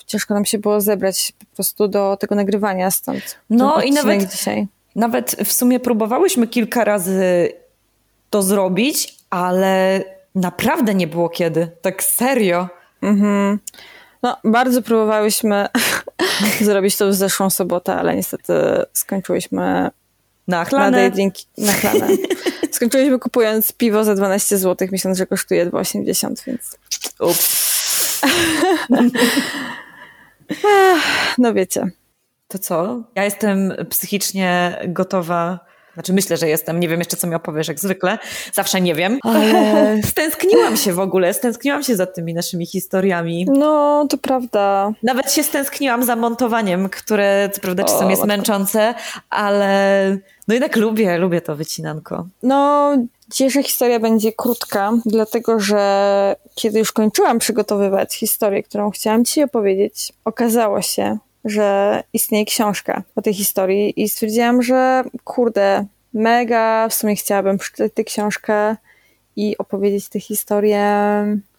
ciężko 0.05 0.33
nam 0.33 0.45
się 0.45 0.59
było 0.59 0.81
zebrać 0.81 1.33
po 1.39 1.55
prostu 1.55 1.87
do 1.87 2.17
tego 2.19 2.35
nagrywania 2.35 2.91
stąd. 2.91 3.37
No 3.49 3.81
i 3.81 3.91
nawet 3.91 4.31
dzisiaj. 4.31 4.67
Nawet 4.95 5.35
w 5.45 5.51
sumie 5.51 5.79
próbowałyśmy 5.79 6.47
kilka 6.47 6.83
razy 6.83 7.51
to 8.29 8.41
zrobić, 8.41 9.15
ale 9.29 10.03
naprawdę 10.35 10.95
nie 10.95 11.07
było 11.07 11.29
kiedy. 11.29 11.67
Tak 11.81 12.03
serio. 12.03 12.69
Mhm. 13.01 13.59
No, 14.23 14.37
bardzo 14.43 14.81
próbowałyśmy 14.81 15.67
zrobić 16.61 16.97
to 16.97 17.07
w 17.07 17.13
zeszłą 17.13 17.49
sobotę, 17.49 17.95
ale 17.95 18.15
niestety 18.15 18.53
skończyłyśmy 18.93 19.89
nachlane. 20.47 21.11
Na 21.57 21.65
nachlane. 21.65 22.07
Skończyliśmy 22.73 23.19
kupując 23.19 23.71
piwo 23.71 24.03
za 24.03 24.15
12 24.15 24.57
zł, 24.57 24.87
myśląc, 24.91 25.17
że 25.17 25.25
kosztuje 25.25 25.65
2,80, 25.65 26.45
więc 26.47 26.77
Ups. 27.19 28.21
no 31.37 31.53
wiecie. 31.53 31.91
To 32.47 32.59
co? 32.59 33.03
Ja 33.15 33.23
jestem 33.23 33.73
psychicznie 33.89 34.77
gotowa. 34.87 35.59
Znaczy, 35.93 36.13
myślę, 36.13 36.37
że 36.37 36.47
jestem. 36.47 36.79
Nie 36.79 36.89
wiem 36.89 36.99
jeszcze, 36.99 37.17
co 37.17 37.27
mi 37.27 37.35
opowiesz, 37.35 37.67
jak 37.67 37.79
zwykle. 37.79 38.17
Zawsze 38.53 38.81
nie 38.81 38.95
wiem. 38.95 39.19
Ale 39.23 39.97
stęskniłam 40.11 40.77
się 40.77 40.93
w 40.93 40.99
ogóle. 40.99 41.33
Stęskniłam 41.33 41.83
się 41.83 41.95
za 41.95 42.05
tymi 42.05 42.33
naszymi 42.33 42.65
historiami. 42.65 43.45
No, 43.45 44.05
to 44.09 44.17
prawda. 44.17 44.91
Nawet 45.03 45.31
się 45.31 45.43
stęskniłam 45.43 46.03
za 46.03 46.15
montowaniem, 46.15 46.89
które 46.89 47.49
co 47.53 47.61
prawda 47.61 47.83
czasem 47.83 48.07
O, 48.07 48.09
jest 48.09 48.21
matko. 48.21 48.37
męczące, 48.37 48.93
ale 49.29 50.17
no 50.47 50.53
jednak 50.53 50.75
lubię, 50.75 51.17
lubię 51.17 51.41
to 51.41 51.55
wycinanko. 51.55 52.27
No, 52.43 52.91
dzisiejsza 53.31 53.63
historia 53.63 53.99
będzie 53.99 54.31
krótka, 54.31 54.91
dlatego 55.05 55.59
że 55.59 56.35
kiedy 56.55 56.79
już 56.79 56.91
kończyłam 56.91 57.39
przygotowywać 57.39 58.15
historię, 58.15 58.63
którą 58.63 58.91
chciałam 58.91 59.25
Ci 59.25 59.43
opowiedzieć, 59.43 60.13
okazało 60.25 60.81
się, 60.81 61.17
że 61.45 62.03
istnieje 62.13 62.45
książka 62.45 63.03
o 63.15 63.21
tej 63.21 63.33
historii 63.33 64.03
i 64.03 64.09
stwierdziłam, 64.09 64.61
że 64.61 65.03
kurde, 65.23 65.85
mega, 66.13 66.87
w 66.89 66.93
sumie 66.93 67.15
chciałabym 67.15 67.57
przeczytać 67.57 67.91
tę 67.93 68.03
książkę 68.03 68.75
i 69.35 69.57
opowiedzieć 69.57 70.09
tę 70.09 70.19
historię 70.19 70.87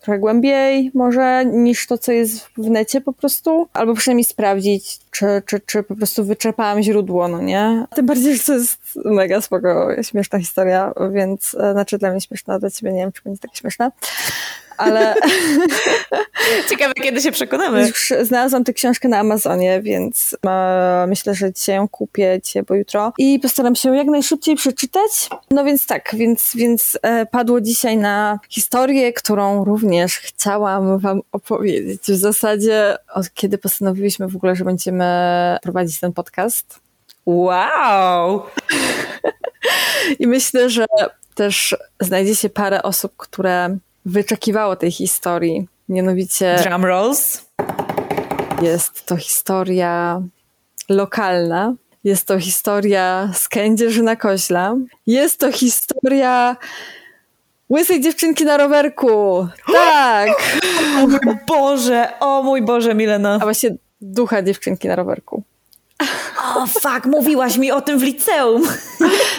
trochę 0.04 0.18
głębiej 0.18 0.90
może 0.94 1.44
niż 1.44 1.86
to, 1.86 1.98
co 1.98 2.12
jest 2.12 2.46
w 2.58 2.70
necie 2.70 3.00
po 3.00 3.12
prostu, 3.12 3.68
albo 3.72 3.94
przynajmniej 3.94 4.24
sprawdzić, 4.24 4.98
czy, 5.10 5.26
czy, 5.46 5.60
czy 5.60 5.82
po 5.82 5.96
prostu 5.96 6.24
wyczerpałam 6.24 6.82
źródło, 6.82 7.28
no 7.28 7.42
nie? 7.42 7.86
Tym 7.94 8.06
bardziej, 8.06 8.36
że 8.36 8.44
to 8.44 8.52
jest 8.52 8.78
mega 9.04 9.40
spoko, 9.40 10.02
śmieszna 10.02 10.38
historia, 10.38 10.92
więc, 11.12 11.56
e, 11.60 11.72
znaczy 11.72 11.98
dla 11.98 12.10
mnie 12.10 12.20
śmieszna, 12.20 12.58
dla 12.58 12.70
ciebie 12.70 12.92
nie 12.92 13.00
wiem, 13.00 13.12
czy 13.12 13.22
będzie 13.24 13.40
taka 13.40 13.54
śmieszna, 13.54 13.92
ale 14.76 15.14
Ciekawe, 16.70 16.94
kiedy 16.94 17.20
się 17.20 17.32
przekonamy. 17.32 17.88
już 17.88 18.12
znalazłam 18.22 18.64
tę 18.64 18.72
książkę 18.72 19.08
na 19.08 19.18
Amazonie, 19.18 19.82
więc 19.82 20.36
e, 20.46 21.06
myślę, 21.08 21.34
że 21.34 21.52
dzisiaj 21.52 21.76
ją 21.76 21.88
kupię, 21.88 22.40
dzisiaj, 22.44 22.62
bo 22.62 22.74
jutro 22.74 23.12
i 23.18 23.38
postaram 23.40 23.74
się 23.74 23.96
jak 23.96 24.06
najszybciej 24.06 24.56
przeczytać. 24.56 25.28
No 25.50 25.64
więc 25.64 25.86
tak, 25.86 26.14
więc, 26.14 26.52
więc 26.54 26.98
e, 27.02 27.26
padło 27.26 27.60
dzisiaj 27.60 27.96
na 27.96 28.38
historię, 28.48 29.12
którą 29.12 29.64
również 29.64 30.16
chciałam 30.16 30.98
wam 30.98 31.20
opowiedzieć. 31.32 32.02
W 32.02 32.16
zasadzie 32.16 32.96
od 33.14 33.34
kiedy 33.34 33.58
postanowiłyśmy 33.58 34.28
w 34.28 34.36
ogóle, 34.36 34.56
że 34.56 34.64
będziemy 34.64 35.04
prowadzić 35.62 36.00
ten 36.00 36.12
podcast. 36.12 36.80
Wow! 37.26 38.42
I 40.20 40.26
myślę, 40.26 40.70
że 40.70 40.86
też 41.34 41.76
znajdzie 42.00 42.34
się 42.34 42.50
parę 42.50 42.82
osób, 42.82 43.12
które 43.16 43.78
wyczekiwało 44.04 44.76
tej 44.76 44.90
historii. 44.90 45.68
Mianowicie 45.88 46.56
Drum 46.62 46.84
rolls. 46.84 47.44
Jest 48.62 49.06
to 49.06 49.16
historia 49.16 50.22
lokalna. 50.88 51.74
Jest 52.04 52.26
to 52.26 52.40
historia 52.40 53.30
z 53.34 53.48
Kędzierzyna 53.48 54.16
Koźla. 54.16 54.74
Jest 55.06 55.40
to 55.40 55.52
historia 55.52 56.56
łysej 57.70 58.00
dziewczynki 58.00 58.44
na 58.44 58.56
rowerku. 58.56 59.48
Tak! 59.72 60.28
O 60.98 61.06
mój 61.06 61.20
Boże, 61.46 62.12
o 62.20 62.42
mój 62.42 62.62
Boże, 62.62 62.94
Milena. 62.94 63.34
A 63.34 63.38
właśnie 63.38 63.76
ducha 64.00 64.42
dziewczynki 64.42 64.88
na 64.88 64.96
rowerku. 64.96 65.42
O 66.56 66.66
fuck, 66.66 67.06
mówiłaś 67.06 67.56
mi 67.56 67.72
o 67.72 67.80
tym 67.80 67.98
w 67.98 68.02
liceum. 68.02 68.62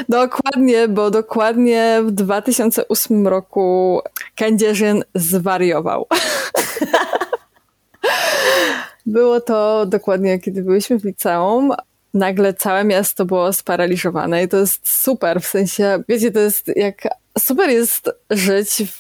Dokładnie, 0.09 0.87
bo 0.87 1.11
dokładnie 1.11 2.01
w 2.05 2.11
2008 2.11 3.27
roku 3.27 4.01
Kędzierzyn 4.35 5.03
zwariował. 5.15 6.07
Było 9.05 9.41
to 9.41 9.85
dokładnie, 9.85 10.39
kiedy 10.39 10.63
byliśmy 10.63 10.99
w 10.99 11.05
liceum. 11.05 11.73
Nagle 12.13 12.53
całe 12.53 12.83
miasto 12.83 13.25
było 13.25 13.53
sparaliżowane 13.53 14.43
i 14.43 14.47
to 14.47 14.57
jest 14.57 15.01
super, 15.01 15.41
w 15.41 15.47
sensie, 15.47 16.03
wiecie, 16.09 16.31
to 16.31 16.39
jest 16.39 16.71
jak, 16.75 17.07
super 17.39 17.69
jest 17.69 18.11
żyć 18.29 18.69
w, 18.69 18.97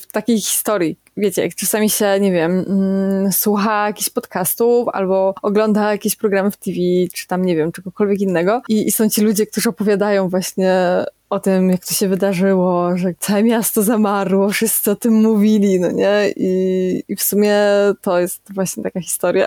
w 0.00 0.12
takiej 0.12 0.40
historii. 0.40 0.98
Wiecie, 1.16 1.42
jak 1.42 1.54
czasami 1.54 1.90
się, 1.90 2.20
nie 2.20 2.32
wiem, 2.32 2.64
mm, 2.68 3.32
słucha 3.32 3.86
jakichś 3.86 4.10
podcastów 4.10 4.88
albo 4.92 5.34
ogląda 5.42 5.92
jakieś 5.92 6.16
programy 6.16 6.50
w 6.50 6.56
TV, 6.56 6.76
czy 7.14 7.26
tam, 7.26 7.44
nie 7.44 7.56
wiem, 7.56 7.72
czegokolwiek 7.72 8.20
innego 8.20 8.62
i, 8.68 8.86
i 8.86 8.92
są 8.92 9.08
ci 9.08 9.20
ludzie, 9.20 9.46
którzy 9.46 9.68
opowiadają 9.68 10.28
właśnie 10.28 11.04
o 11.30 11.40
tym, 11.40 11.70
jak 11.70 11.86
to 11.86 11.94
się 11.94 12.08
wydarzyło, 12.08 12.96
że 12.96 13.14
całe 13.18 13.42
miasto 13.42 13.82
zamarło, 13.82 14.50
wszyscy 14.50 14.90
o 14.90 14.96
tym 14.96 15.14
mówili, 15.14 15.80
no 15.80 15.90
nie? 15.90 16.32
I, 16.36 17.02
i 17.08 17.16
w 17.16 17.22
sumie 17.22 17.56
to 18.02 18.20
jest 18.20 18.42
właśnie 18.54 18.82
taka 18.82 19.00
historia. 19.00 19.46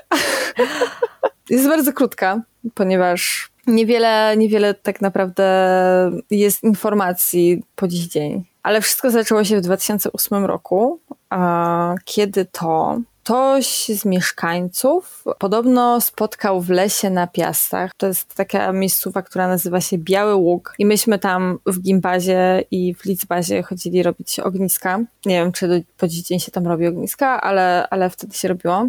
jest 1.49 1.67
bardzo 1.67 1.93
krótka, 1.93 2.41
ponieważ 2.73 3.51
niewiele, 3.71 4.37
niewiele 4.37 4.73
tak 4.73 5.01
naprawdę 5.01 5.45
jest 6.31 6.63
informacji 6.63 7.63
po 7.75 7.87
dziś 7.87 8.07
dzień. 8.07 8.43
Ale 8.63 8.81
wszystko 8.81 9.11
zaczęło 9.11 9.43
się 9.43 9.57
w 9.57 9.61
2008 9.61 10.45
roku, 10.45 10.99
kiedy 12.05 12.45
to 12.45 13.01
ktoś 13.23 13.85
z 13.85 14.05
mieszkańców 14.05 15.23
podobno 15.39 16.01
spotkał 16.01 16.61
w 16.61 16.69
lesie 16.69 17.09
na 17.09 17.27
Piastach. 17.27 17.91
To 17.97 18.07
jest 18.07 18.35
taka 18.35 18.71
miejscowa, 18.71 19.21
która 19.21 19.47
nazywa 19.47 19.81
się 19.81 19.97
Biały 19.97 20.35
Łuk. 20.35 20.73
I 20.79 20.85
myśmy 20.85 21.19
tam 21.19 21.59
w 21.65 21.79
Gimbazie 21.79 22.63
i 22.71 22.95
w 22.95 23.05
Lidzbazie 23.05 23.63
chodzili 23.63 24.03
robić 24.03 24.39
ogniska. 24.39 24.99
Nie 25.25 25.35
wiem, 25.35 25.51
czy 25.51 25.83
po 25.97 26.07
dziś 26.07 26.21
dzień 26.21 26.39
się 26.39 26.51
tam 26.51 26.67
robi 26.67 26.87
ogniska, 26.87 27.41
ale, 27.41 27.87
ale 27.89 28.09
wtedy 28.09 28.35
się 28.35 28.47
robiło. 28.47 28.87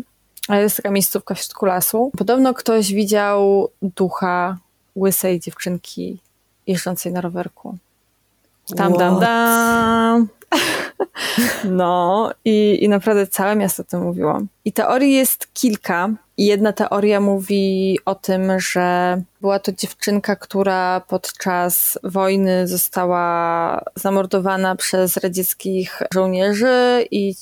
Ale 0.49 0.62
jest 0.62 0.77
taka 0.77 0.91
miejscówka 0.91 1.35
w 1.35 1.41
środku 1.41 1.67
lasu. 1.67 2.11
Podobno 2.19 2.55
ktoś 2.55 2.93
widział 2.93 3.69
ducha 3.83 4.59
łysej 4.97 5.41
dziewczynki 5.41 6.19
jeżdżącej 6.67 7.13
na 7.13 7.21
rowerku. 7.21 7.77
Tam, 8.77 8.93
dam, 8.93 9.17
What? 9.17 9.29
dam. 9.29 10.29
No 11.65 12.31
i, 12.45 12.79
i 12.85 12.89
naprawdę 12.89 13.27
całe 13.27 13.57
miasto 13.57 13.83
o 13.83 13.87
tym 13.87 14.03
mówiło. 14.03 14.41
I 14.65 14.73
teorii 14.73 15.15
jest 15.15 15.55
kilka. 15.55 16.11
I 16.37 16.47
jedna 16.47 16.73
teoria 16.73 17.21
mówi 17.21 17.99
o 18.05 18.15
tym, 18.15 18.61
że 18.61 19.23
była 19.41 19.59
to 19.59 19.73
dziewczynka, 19.73 20.37
która 20.37 21.03
podczas 21.09 21.99
wojny 22.03 22.69
została 22.69 23.85
zamordowana 23.95 24.77
przez 24.77 25.17
radzieckich 25.17 26.03
żołnierzy 26.15 27.07
i 27.11 27.35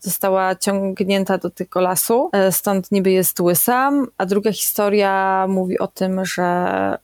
została 0.00 0.56
ciągnięta 0.56 1.38
do 1.38 1.50
tego 1.50 1.80
lasu, 1.80 2.30
e, 2.32 2.52
stąd 2.52 2.92
niby 2.92 3.10
jest 3.10 3.40
łysa. 3.40 3.90
A 4.18 4.26
druga 4.26 4.52
historia 4.52 5.46
mówi 5.48 5.78
o 5.78 5.86
tym, 5.86 6.24
że 6.24 6.98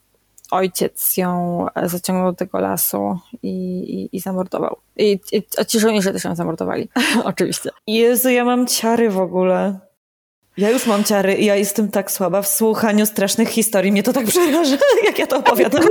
ojciec 0.51 1.17
ją 1.17 1.67
e, 1.75 1.89
zaciągnął 1.89 2.33
do 2.33 2.37
tego 2.37 2.59
lasu 2.59 3.19
i, 3.43 3.49
i, 3.49 4.17
i 4.17 4.21
zamordował. 4.21 4.77
I, 4.97 5.21
i, 5.33 5.43
ci 5.67 5.81
żołnierze 5.81 6.13
też 6.13 6.25
ją 6.25 6.35
zamordowali, 6.35 6.89
oczywiście. 7.25 7.71
Jezu, 7.87 8.31
ja 8.31 8.45
mam 8.45 8.67
ciary 8.67 9.11
w 9.11 9.19
ogóle. 9.19 9.79
Ja 10.57 10.71
już 10.71 10.87
mam 10.87 11.05
ciary 11.05 11.35
i 11.35 11.45
ja 11.45 11.57
jestem 11.57 11.91
tak 11.91 12.11
słaba 12.11 12.43
w 12.43 12.49
słuchaniu 12.49 13.07
strasznych 13.07 13.49
historii. 13.49 13.93
Mnie 13.93 14.03
to 14.03 14.13
tak 14.13 14.27
przeraża, 14.27 14.77
jak 15.07 15.19
ja 15.19 15.27
to 15.27 15.37
opowiadam. 15.37 15.83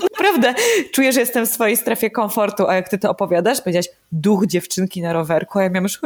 To 0.00 0.06
naprawdę 0.18 0.54
czuję, 0.92 1.12
że 1.12 1.20
jestem 1.20 1.46
w 1.46 1.50
swojej 1.50 1.76
strefie 1.76 2.10
komfortu, 2.10 2.68
a 2.68 2.74
jak 2.74 2.88
ty 2.88 2.98
to 2.98 3.10
opowiadasz, 3.10 3.60
powiedziałaś 3.60 3.88
duch 4.12 4.46
dziewczynki 4.46 5.02
na 5.02 5.12
rowerku, 5.12 5.58
a 5.58 5.62
ja 5.62 5.68
miałam 5.68 5.84
już... 5.84 6.00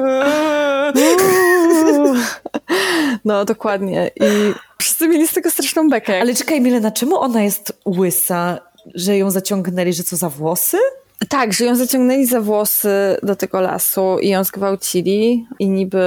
No, 3.25 3.45
dokładnie. 3.45 4.11
I 4.17 4.55
wszyscy 4.79 5.09
mieli 5.09 5.29
z 5.29 5.33
tego 5.33 5.50
straszną 5.50 5.88
bekę. 5.88 6.21
Ale 6.21 6.35
czekaj, 6.35 6.61
Milena, 6.61 6.90
czemu 6.90 7.17
ona 7.17 7.43
jest 7.43 7.73
łysa? 7.87 8.59
Że 8.95 9.19
ją 9.19 9.31
zaciągnęli, 9.31 9.93
że 9.93 10.05
co 10.05 10.17
za 10.17 10.29
włosy? 10.29 10.79
Tak, 11.28 11.52
że 11.52 11.64
ją 11.64 11.76
zaciągnęli 11.76 12.26
za 12.26 12.40
włosy 12.40 13.16
do 13.22 13.36
tego 13.36 13.60
lasu 13.60 14.18
i 14.18 14.28
ją 14.28 14.44
zgwałcili 14.44 15.46
i 15.58 15.68
niby, 15.68 16.04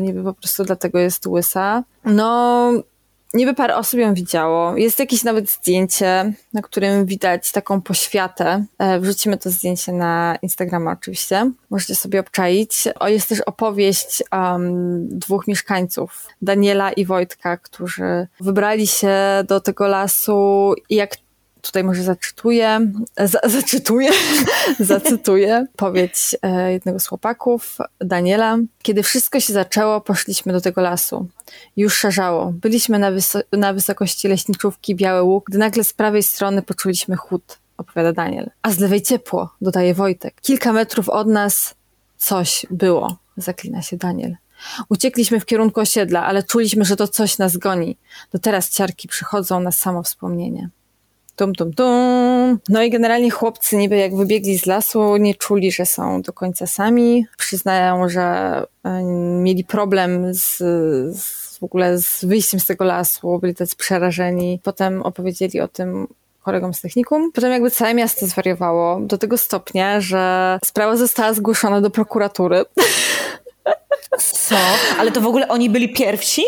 niby 0.00 0.24
po 0.24 0.34
prostu 0.34 0.64
dlatego 0.64 0.98
jest 0.98 1.26
łysa. 1.26 1.84
No, 2.04 2.72
niby 3.34 3.54
parę 3.54 3.76
osób 3.76 4.00
ją 4.00 4.14
widziało. 4.14 4.76
Jest 4.76 4.98
jakieś 4.98 5.24
nawet 5.24 5.50
zdjęcie, 5.50 6.32
na 6.52 6.62
którym 6.62 7.06
widać 7.06 7.52
taką 7.52 7.80
poświatę. 7.80 8.64
E, 8.78 9.00
Wrzucimy 9.00 9.38
to 9.38 9.50
zdjęcie 9.50 9.92
na 9.92 10.38
Instagrama 10.42 10.92
oczywiście. 10.92 11.50
Możecie 11.70 11.94
sobie 11.94 12.20
obczaić. 12.20 12.88
O, 13.00 13.08
jest 13.08 13.28
też 13.28 13.40
opowieść 13.40 14.22
um, 14.32 15.18
dwóch 15.18 15.46
mieszkańców, 15.46 16.26
Daniela 16.42 16.92
i 16.92 17.04
Wojtka, 17.04 17.56
którzy 17.56 18.26
wybrali 18.40 18.86
się 18.86 19.14
do 19.48 19.60
tego 19.60 19.88
lasu 19.88 20.74
i 20.88 20.94
jak 20.94 21.16
tutaj 21.66 21.84
może 21.84 22.02
zacytuję, 22.02 22.92
za, 23.24 23.38
zacytuję, 23.44 24.10
zacytuję 24.80 25.66
powiedzi 25.76 26.36
e, 26.42 26.72
jednego 26.72 27.00
z 27.00 27.06
chłopaków, 27.06 27.78
Daniela. 28.00 28.58
Kiedy 28.82 29.02
wszystko 29.02 29.40
się 29.40 29.52
zaczęło, 29.52 30.00
poszliśmy 30.00 30.52
do 30.52 30.60
tego 30.60 30.80
lasu. 30.80 31.28
Już 31.76 31.98
szarzało. 31.98 32.52
Byliśmy 32.52 32.98
na, 32.98 33.10
na 33.52 33.72
wysokości 33.72 34.28
leśniczówki 34.28 34.94
Biały 34.94 35.22
Łuk, 35.22 35.44
gdy 35.48 35.58
nagle 35.58 35.84
z 35.84 35.92
prawej 35.92 36.22
strony 36.22 36.62
poczuliśmy 36.62 37.16
chłód. 37.16 37.58
opowiada 37.76 38.12
Daniel. 38.12 38.50
A 38.62 38.70
z 38.70 38.78
lewej 38.78 39.02
ciepło, 39.02 39.54
dodaje 39.60 39.94
Wojtek. 39.94 40.40
Kilka 40.40 40.72
metrów 40.72 41.08
od 41.08 41.26
nas 41.26 41.74
coś 42.16 42.66
było, 42.70 43.16
zaklina 43.36 43.82
się 43.82 43.96
Daniel. 43.96 44.36
Uciekliśmy 44.88 45.40
w 45.40 45.46
kierunku 45.46 45.80
osiedla, 45.80 46.24
ale 46.24 46.42
czuliśmy, 46.42 46.84
że 46.84 46.96
to 46.96 47.08
coś 47.08 47.38
nas 47.38 47.56
goni. 47.56 47.96
Do 48.32 48.38
teraz 48.38 48.70
ciarki 48.70 49.08
przychodzą 49.08 49.60
na 49.60 49.72
samo 49.72 50.02
wspomnienie. 50.02 50.70
Tum, 51.36 51.54
tum, 51.54 51.72
tum. 51.72 52.58
No 52.68 52.82
i 52.82 52.90
generalnie 52.90 53.30
chłopcy 53.30 53.76
niby 53.76 53.96
jak 53.96 54.16
wybiegli 54.16 54.58
z 54.58 54.66
lasu, 54.66 55.16
nie 55.16 55.34
czuli, 55.34 55.72
że 55.72 55.86
są 55.86 56.22
do 56.22 56.32
końca 56.32 56.66
sami. 56.66 57.26
Przyznają, 57.36 58.08
że 58.08 58.22
e, 58.84 59.02
mieli 59.42 59.64
problem 59.64 60.34
z, 60.34 60.56
z 61.18 61.46
w 61.58 61.62
ogóle 61.62 61.98
z 61.98 62.24
wyjściem 62.24 62.60
z 62.60 62.66
tego 62.66 62.84
lasu, 62.84 63.38
byli 63.38 63.54
tacy 63.54 63.76
przerażeni. 63.76 64.60
Potem 64.62 65.02
opowiedzieli 65.02 65.60
o 65.60 65.68
tym 65.68 66.06
kolegom 66.42 66.74
z 66.74 66.80
technikum. 66.80 67.32
Potem 67.32 67.52
jakby 67.52 67.70
całe 67.70 67.94
miasto 67.94 68.26
zwariowało 68.26 69.00
do 69.00 69.18
tego 69.18 69.38
stopnia, 69.38 70.00
że 70.00 70.58
sprawa 70.64 70.96
została 70.96 71.32
zgłoszona 71.32 71.80
do 71.80 71.90
prokuratury. 71.90 72.64
Co? 74.18 74.56
Ale 74.98 75.12
to 75.12 75.20
w 75.20 75.26
ogóle 75.26 75.48
oni 75.48 75.70
byli 75.70 75.92
pierwsi? 75.92 76.42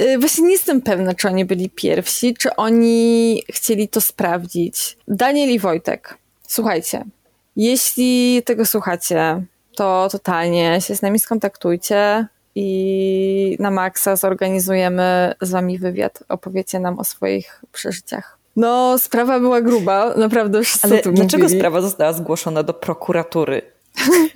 Y, 0.00 0.18
Właśnie 0.18 0.44
nie 0.44 0.52
jestem 0.52 0.80
pewna, 0.82 1.14
czy 1.14 1.28
oni 1.28 1.44
byli 1.44 1.70
pierwsi, 1.70 2.34
czy 2.34 2.56
oni 2.56 3.42
chcieli 3.50 3.88
to 3.88 4.00
sprawdzić. 4.00 4.96
Daniel 5.08 5.50
i 5.50 5.58
Wojtek, 5.58 6.18
słuchajcie, 6.48 7.04
jeśli 7.56 8.42
tego 8.44 8.64
słuchacie, 8.66 9.42
to 9.76 10.08
totalnie 10.12 10.80
się 10.80 10.96
z 10.96 11.02
nami 11.02 11.18
skontaktujcie 11.18 12.26
i 12.54 13.56
na 13.60 13.70
maksa 13.70 14.16
zorganizujemy 14.16 15.34
z 15.40 15.50
wami 15.50 15.78
wywiad. 15.78 16.18
Opowiecie 16.28 16.80
nam 16.80 16.98
o 16.98 17.04
swoich 17.04 17.62
przeżyciach. 17.72 18.38
No, 18.56 18.98
sprawa 18.98 19.40
była 19.40 19.60
gruba, 19.60 20.14
naprawdę 20.16 20.62
wszyscy 20.62 20.86
Ale 20.86 21.02
dlaczego 21.02 21.42
mówili. 21.42 21.58
sprawa 21.60 21.80
została 21.80 22.12
zgłoszona 22.12 22.62
do 22.62 22.74
prokuratury? 22.74 23.62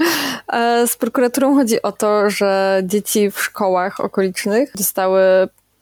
E, 0.53 0.87
Z 0.87 0.97
prokuraturą 0.97 1.55
chodzi 1.55 1.83
o 1.83 1.93
to, 1.93 2.31
że 2.31 2.83
dzieci 2.85 3.31
w 3.31 3.41
szkołach 3.41 4.01
okolicznych 4.01 4.73
dostały 4.75 5.21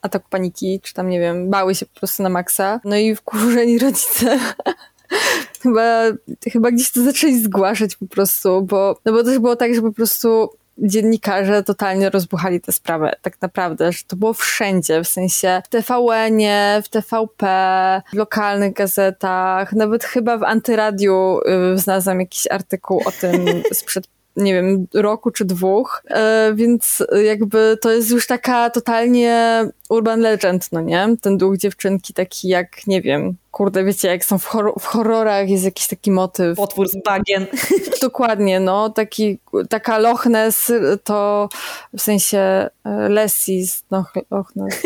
ataku 0.03 0.27
paniki, 0.31 0.81
czy 0.83 0.95
tam, 0.95 1.09
nie 1.09 1.21
wiem, 1.21 1.51
bały 1.51 1.75
się 1.75 1.87
po 1.87 2.01
prostu 2.01 2.23
na 2.23 2.29
maksa. 2.29 2.81
No 2.85 2.97
i 2.97 3.15
wkurzeni 3.15 3.79
rodzice 3.79 4.39
chyba, 5.63 6.03
chyba 6.53 6.71
gdzieś 6.71 6.91
to 6.91 7.03
zaczęli 7.03 7.43
zgłaszać 7.43 7.97
po 7.97 8.07
prostu, 8.07 8.63
bo, 8.63 8.99
no 9.05 9.13
bo 9.13 9.25
też 9.25 9.39
było 9.39 9.57
tak, 9.57 9.75
że 9.75 9.83
po 9.83 9.93
prostu 9.93 10.51
dziennikarze 10.79 11.63
totalnie 11.63 12.11
rozbuchali 12.11 12.61
tę 12.61 12.73
sprawę, 12.73 13.13
tak 13.23 13.43
naprawdę, 13.43 13.93
że 13.93 14.05
to 14.07 14.17
było 14.17 14.35
wszędzie, 14.35 15.05
w 15.05 15.09
sensie 15.09 15.63
w 15.65 15.69
TVN-ie, 15.69 16.83
w 16.85 16.89
TVP, 16.89 17.47
w 18.13 18.17
lokalnych 18.17 18.73
gazetach, 18.73 19.73
nawet 19.73 20.05
chyba 20.05 20.39
w 20.39 20.43
Antyradiu 20.43 21.41
y, 21.75 21.79
znalazłam 21.79 22.21
jakiś 22.21 22.47
artykuł 22.51 23.03
o 23.07 23.11
tym 23.21 23.63
sprzed 23.73 24.14
nie 24.37 24.55
wiem, 24.55 24.87
roku 24.95 25.31
czy 25.31 25.45
dwóch, 25.45 26.03
e, 26.11 26.53
więc 26.55 27.03
jakby 27.25 27.79
to 27.81 27.91
jest 27.93 28.11
już 28.11 28.27
taka 28.27 28.71
totalnie 28.71 29.65
urban 29.89 30.21
legend, 30.21 30.73
no 30.73 30.81
nie? 30.81 31.09
Ten 31.21 31.39
duch 31.39 31.57
dziewczynki 31.57 32.15
taki 32.15 32.49
jak, 32.49 32.87
nie 32.87 33.03
wiem, 33.03 33.37
kurde, 33.51 33.85
wiecie, 33.85 34.09
jak 34.09 34.25
są 34.25 34.39
w, 34.39 34.47
hor- 34.47 34.81
w 34.81 34.85
horrorach 34.85 35.49
jest 35.49 35.65
jakiś 35.65 35.87
taki 35.87 36.11
motyw. 36.11 36.57
Potwór 36.57 36.89
z 36.89 36.97
bagien. 37.05 37.47
Dokładnie, 38.03 38.61
no, 38.61 38.91
taki, 38.91 39.39
taka 39.69 39.99
Loch 39.99 40.27
Ness 40.27 40.73
to 41.05 41.49
w 41.97 42.03
sensie 42.03 42.39
e, 42.39 42.71
Lessie 43.09 43.67
z 43.67 43.83
no, 43.91 44.05
Loch 44.31 44.57
Ness. 44.57 44.83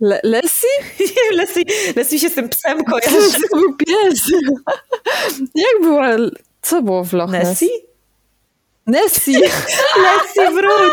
Le- 0.00 0.20
Lessie? 0.22 0.66
Leslie, 1.32 1.64
Leslie 1.96 2.18
się 2.18 2.30
z 2.30 2.34
tym 2.34 2.48
psem 2.48 2.84
kojarzy. 2.84 3.40
To 3.50 3.56
był 3.56 3.76
pies. 3.86 4.20
Jak 5.54 5.82
była, 5.82 6.08
co 6.62 6.82
było 6.82 7.04
w 7.04 7.12
Loch 7.12 7.30
Ness? 7.30 7.48
Nessie? 7.48 7.70
Nessie! 8.86 9.40
Leslie, 10.04 10.50
wróć! 10.50 10.92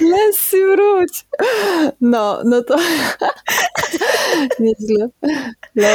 Lessie, 0.00 0.66
wróć! 0.66 1.26
No, 2.00 2.40
no 2.44 2.62
to... 2.62 2.76
Nieźle. 4.60 5.08
No. 5.76 5.86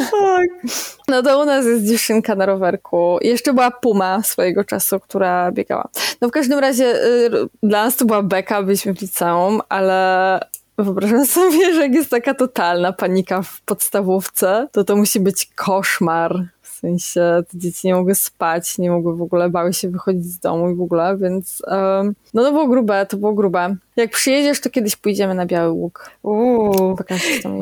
Fuck. 0.00 0.74
no 1.08 1.22
to 1.22 1.42
u 1.42 1.44
nas 1.44 1.66
jest 1.66 1.84
dziewczynka 1.84 2.34
na 2.34 2.46
rowerku. 2.46 3.18
Jeszcze 3.20 3.52
była 3.52 3.70
Puma 3.70 4.22
swojego 4.22 4.64
czasu, 4.64 5.00
która 5.00 5.52
biegała. 5.52 5.88
No 6.20 6.28
w 6.28 6.30
każdym 6.30 6.58
razie 6.58 7.04
y, 7.04 7.30
dla 7.62 7.84
nas 7.84 7.96
to 7.96 8.04
była 8.04 8.22
beka, 8.22 8.62
byliśmy 8.62 8.94
w 8.94 9.00
liceum, 9.02 9.60
ale 9.68 10.40
wyobrażam 10.78 11.26
sobie, 11.36 11.74
że 11.74 11.80
jak 11.80 11.94
jest 11.94 12.10
taka 12.10 12.34
totalna 12.34 12.92
panika 12.92 13.42
w 13.42 13.60
podstawówce, 13.60 14.68
to 14.72 14.84
to 14.84 14.96
musi 14.96 15.20
być 15.20 15.46
koszmar. 15.56 16.44
W 16.80 16.88
sensie 16.88 17.42
te 17.50 17.58
dzieci 17.58 17.86
nie 17.86 17.94
mogły 17.94 18.14
spać, 18.14 18.78
nie 18.78 18.90
mogły 18.90 19.16
w 19.16 19.22
ogóle, 19.22 19.50
bały 19.50 19.72
się 19.72 19.88
wychodzić 19.90 20.24
z 20.24 20.38
domu 20.38 20.70
i 20.70 20.74
w 20.74 20.80
ogóle, 20.80 21.16
więc 21.16 21.62
um, 21.66 22.14
no 22.34 22.42
to 22.42 22.52
było 22.52 22.68
grube, 22.68 23.06
to 23.06 23.16
było 23.16 23.32
grube. 23.32 23.76
Jak 23.96 24.10
przyjedziesz, 24.10 24.60
to 24.60 24.70
kiedyś 24.70 24.96
pójdziemy 24.96 25.34
na 25.34 25.46
Biały 25.46 25.70
Łuk. 25.70 26.10
Uuu. 26.22 26.96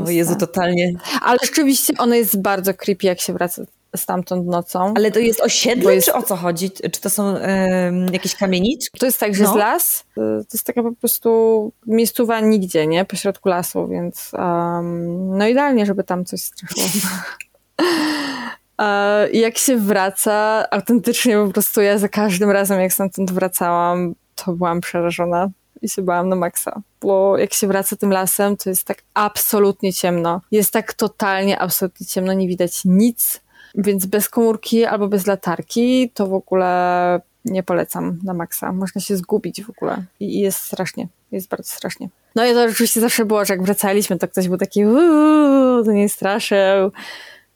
O. 0.06 0.10
Jezu, 0.10 0.36
totalnie. 0.36 0.92
Ale 1.22 1.38
rzeczywiście 1.42 1.92
ono 1.98 2.14
jest 2.14 2.40
bardzo 2.40 2.74
creepy, 2.74 3.06
jak 3.06 3.20
się 3.20 3.32
wraca 3.32 3.62
stamtąd 3.96 4.46
nocą. 4.46 4.94
Ale 4.96 5.10
to 5.10 5.18
jest 5.18 5.40
osiedle, 5.40 5.94
jest- 5.94 6.06
czy 6.06 6.14
o 6.14 6.22
co 6.22 6.36
chodzi? 6.36 6.70
Czy 6.70 7.00
to 7.00 7.10
są 7.10 7.36
em, 7.36 8.06
jakieś 8.12 8.34
kamieniczki? 8.34 8.98
To 8.98 9.06
jest 9.06 9.20
tak, 9.20 9.34
że 9.34 9.44
No. 9.44 9.48
jest 9.50 9.58
las, 9.58 10.00
y, 10.10 10.14
to 10.14 10.48
jest 10.54 10.64
taka 10.66 10.82
po 10.82 10.92
prostu 10.92 11.72
miejscowa 11.86 12.40
nigdzie, 12.40 12.86
nie? 12.86 13.04
Pośrodku 13.04 13.48
lasu, 13.48 13.88
więc 13.88 14.30
um, 14.32 15.38
no 15.38 15.48
idealnie, 15.48 15.86
żeby 15.86 16.04
tam 16.04 16.24
coś 16.24 16.40
straszyło. 16.40 16.86
Jak 19.32 19.58
się 19.58 19.76
wraca, 19.76 20.64
autentycznie 20.70 21.36
po 21.36 21.52
prostu 21.52 21.80
ja 21.80 21.98
za 21.98 22.08
każdym 22.08 22.50
razem, 22.50 22.80
jak 22.80 22.92
stamtąd 22.92 23.30
wracałam, 23.32 24.14
to 24.34 24.52
byłam 24.52 24.80
przerażona 24.80 25.50
i 25.82 25.88
się 25.88 26.02
bałam 26.02 26.28
na 26.28 26.36
maksa. 26.36 26.82
Bo 27.00 27.38
jak 27.38 27.52
się 27.52 27.66
wraca 27.66 27.96
tym 27.96 28.10
lasem, 28.10 28.56
to 28.56 28.70
jest 28.70 28.84
tak 28.84 29.02
absolutnie 29.14 29.92
ciemno. 29.92 30.40
Jest 30.50 30.72
tak 30.72 30.92
totalnie, 30.92 31.58
absolutnie 31.58 32.06
ciemno, 32.06 32.32
nie 32.32 32.48
widać 32.48 32.84
nic, 32.84 33.40
więc 33.74 34.06
bez 34.06 34.28
komórki 34.28 34.84
albo 34.84 35.08
bez 35.08 35.26
latarki 35.26 36.10
to 36.14 36.26
w 36.26 36.34
ogóle 36.34 37.20
nie 37.44 37.62
polecam 37.62 38.18
na 38.24 38.34
maksa. 38.34 38.72
Można 38.72 39.00
się 39.00 39.16
zgubić 39.16 39.64
w 39.64 39.70
ogóle 39.70 40.04
i 40.20 40.36
i 40.36 40.40
jest 40.40 40.58
strasznie, 40.58 41.08
jest 41.32 41.48
bardzo 41.48 41.70
strasznie. 41.70 42.08
No 42.34 42.46
i 42.46 42.52
to 42.52 42.62
oczywiście 42.62 43.00
zawsze 43.00 43.24
było, 43.24 43.44
że 43.44 43.54
jak 43.54 43.62
wracaliśmy, 43.62 44.18
to 44.18 44.28
ktoś 44.28 44.48
był 44.48 44.58
taki 44.58 44.86
uuu, 44.86 45.84
to 45.84 45.92
nie 45.92 46.08
straszył 46.08 46.92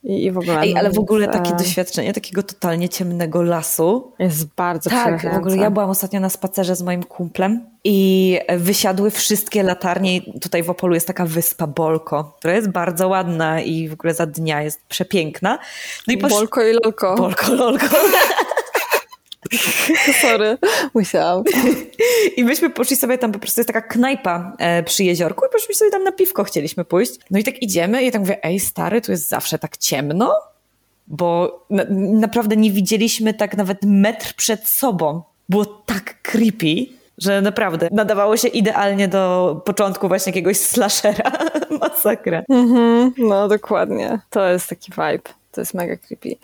i, 0.04 0.24
i 0.24 0.32
w 0.32 0.38
ogóle. 0.38 0.60
Ej, 0.60 0.74
no, 0.74 0.80
ale 0.80 0.90
w 0.90 0.98
ogóle 0.98 1.28
takie 1.28 1.54
doświadczenie 1.54 2.12
takiego 2.12 2.42
totalnie 2.42 2.88
ciemnego 2.88 3.42
lasu. 3.42 4.12
Jest 4.18 4.46
bardzo 4.56 4.90
Tak, 4.90 5.34
w 5.34 5.36
ogóle 5.36 5.56
ja 5.56 5.70
byłam 5.70 5.90
ostatnio 5.90 6.20
na 6.20 6.28
spacerze 6.28 6.76
z 6.76 6.82
moim 6.82 7.02
kumplem 7.02 7.66
i 7.84 8.38
wysiadły 8.58 9.10
wszystkie 9.10 9.62
latarnie. 9.62 10.20
Tutaj 10.40 10.62
w 10.62 10.70
Opolu 10.70 10.94
jest 10.94 11.06
taka 11.06 11.26
wyspa 11.26 11.66
Bolko, 11.66 12.36
która 12.38 12.54
jest 12.54 12.70
bardzo 12.70 13.08
ładna 13.08 13.60
i 13.60 13.88
w 13.88 13.92
ogóle 13.92 14.14
za 14.14 14.26
dnia 14.26 14.62
jest 14.62 14.80
przepiękna. 14.88 15.58
No 16.06 16.14
i 16.14 16.18
posz... 16.18 16.32
Bolko 16.32 16.62
i 16.62 16.72
lolko. 16.72 17.14
Bolko, 17.14 17.54
lolko. 17.54 17.86
Sorry, 20.22 20.58
musiałam. 20.94 21.44
I 22.36 22.44
myśmy 22.44 22.70
poszli 22.70 22.96
sobie 22.96 23.18
tam, 23.18 23.32
po 23.32 23.38
prostu 23.38 23.60
jest 23.60 23.72
taka 23.72 23.82
knajpa 23.82 24.52
e, 24.58 24.82
przy 24.82 25.04
jeziorku 25.04 25.46
i 25.46 25.48
poszliśmy 25.52 25.74
sobie 25.74 25.90
tam 25.90 26.04
na 26.04 26.12
piwko, 26.12 26.44
chcieliśmy 26.44 26.84
pójść. 26.84 27.12
No 27.30 27.38
i 27.38 27.44
tak 27.44 27.62
idziemy 27.62 28.02
i 28.02 28.06
ja 28.06 28.12
tak 28.12 28.20
mówię, 28.20 28.44
ej 28.44 28.60
stary, 28.60 29.00
tu 29.00 29.12
jest 29.12 29.28
zawsze 29.28 29.58
tak 29.58 29.76
ciemno? 29.76 30.34
Bo 31.06 31.60
na, 31.70 31.84
naprawdę 31.98 32.56
nie 32.56 32.70
widzieliśmy 32.70 33.34
tak 33.34 33.56
nawet 33.56 33.78
metr 33.82 34.34
przed 34.36 34.68
sobą. 34.68 35.22
Było 35.48 35.64
tak 35.64 36.22
creepy, 36.22 36.86
że 37.18 37.40
naprawdę 37.40 37.88
nadawało 37.92 38.36
się 38.36 38.48
idealnie 38.48 39.08
do 39.08 39.62
początku 39.64 40.08
właśnie 40.08 40.30
jakiegoś 40.30 40.56
slashera. 40.56 41.32
Masakra. 41.80 42.42
Mhm, 42.48 43.14
no 43.18 43.48
dokładnie. 43.48 44.20
To 44.30 44.48
jest 44.48 44.68
taki 44.68 44.92
vibe. 44.92 45.32
To 45.52 45.60
jest 45.60 45.74
mega 45.74 45.96
creepy. 45.96 46.36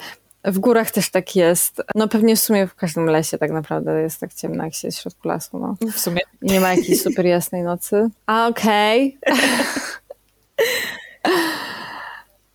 W 0.50 0.58
górach 0.58 0.90
też 0.90 1.10
tak 1.10 1.36
jest. 1.36 1.82
No 1.94 2.08
pewnie 2.08 2.36
w 2.36 2.40
sumie 2.40 2.66
w 2.66 2.74
każdym 2.74 3.06
lesie 3.06 3.38
tak 3.38 3.50
naprawdę 3.50 4.02
jest 4.02 4.20
tak 4.20 4.34
ciemno, 4.34 4.64
jak 4.64 4.74
się 4.74 4.88
jest 4.88 4.98
w 4.98 5.02
środku 5.02 5.28
lasu. 5.28 5.58
No. 5.58 5.76
W 5.92 5.98
sumie. 5.98 6.20
Nie 6.42 6.60
ma 6.60 6.74
jakiejś 6.74 7.02
super 7.06 7.26
jasnej 7.26 7.62
nocy. 7.62 8.08
A 8.26 8.48
okej. 8.48 9.18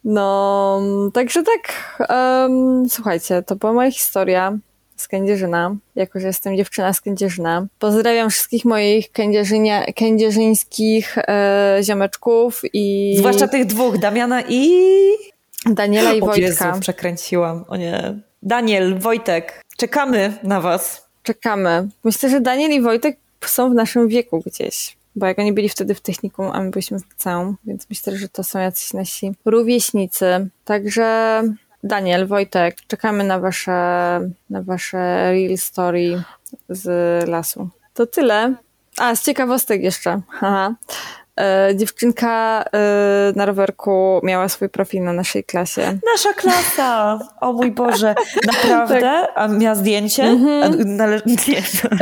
No, 0.05 0.81
także 1.13 1.43
tak. 1.43 1.97
em, 2.09 2.83
słuchajcie, 2.89 3.43
to 3.43 3.55
była 3.55 3.73
moja 3.73 3.91
historia 3.91 4.57
z 4.95 5.07
Kędzierzyna, 5.07 5.75
jako 5.95 6.19
że 6.19 6.27
jestem 6.27 6.57
dziewczyna 6.57 6.93
z 6.93 7.01
Kędzierzyna. 7.01 7.67
Pozdrawiam 7.79 8.29
wszystkich 8.29 8.65
moich 8.65 9.11
kędzierzyńskich 9.95 11.17
e, 11.17 11.79
ziomeczków 11.83 12.61
i 12.73 13.15
Zwłaszcza 13.17 13.47
tych 13.47 13.65
dwóch, 13.65 13.97
Damiana 13.97 14.43
i... 14.49 14.73
Daniela 15.65 16.13
i 16.13 16.21
O 16.21 16.25
Wojtka. 16.25 16.41
Jezu, 16.41 16.79
przekręciłam. 16.79 17.65
O 17.67 17.75
nie. 17.75 18.19
Daniel, 18.43 18.99
Wojtek, 18.99 19.61
czekamy 19.77 20.33
na 20.43 20.61
was. 20.61 21.07
Czekamy. 21.23 21.87
Myślę, 22.03 22.29
że 22.29 22.41
Daniel 22.41 22.71
i 22.71 22.81
Wojtek 22.81 23.17
są 23.45 23.71
w 23.71 23.73
naszym 23.73 24.07
wieku 24.07 24.43
gdzieś. 24.45 24.97
bo 25.15 25.25
jak 25.25 25.39
oni 25.39 25.53
byli 25.53 25.69
wtedy 25.69 25.95
w 25.95 26.01
technikum, 26.01 26.49
a 26.53 26.61
my 26.61 26.69
byliśmy 26.71 26.99
w 26.99 27.09
liceum, 27.11 27.57
więc 27.65 27.89
myślę, 27.89 28.17
że 28.17 28.29
to 28.29 28.43
są 28.43 28.59
jacyś 28.59 28.93
nasi 28.93 29.31
rówieśnicy. 29.45 30.49
Także 30.65 31.41
Daniel, 31.83 32.27
Wojtek, 32.27 32.75
czekamy 32.87 33.23
na 33.23 33.39
wasze, 33.39 33.71
na 34.49 34.61
wasze 34.61 35.31
real 35.31 35.57
story 35.57 36.23
z 36.69 37.29
lasu. 37.29 37.69
To 37.93 38.05
tyle. 38.05 38.55
A, 38.97 39.15
z 39.15 39.23
ciekawostek 39.23 39.83
jeszcze. 39.83 40.21
Haha. 40.29 40.75
E, 41.39 41.75
dziewczynka 41.75 42.63
e, 42.73 43.33
na 43.35 43.45
rowerku 43.45 44.19
miała 44.23 44.49
swój 44.49 44.69
profil 44.69 45.03
na 45.03 45.13
naszej 45.13 45.43
klasie. 45.43 45.81
Nasza 46.13 46.33
klasa! 46.33 47.19
O 47.41 47.53
mój 47.53 47.71
Boże, 47.71 48.15
naprawdę? 48.53 48.99
Tak. 49.01 49.31
A 49.35 49.47
miała 49.47 49.75
zdjęcie? 49.75 50.23
Mhm. 50.23 50.95
Nale... 50.95 51.21
Nie. 51.47 51.57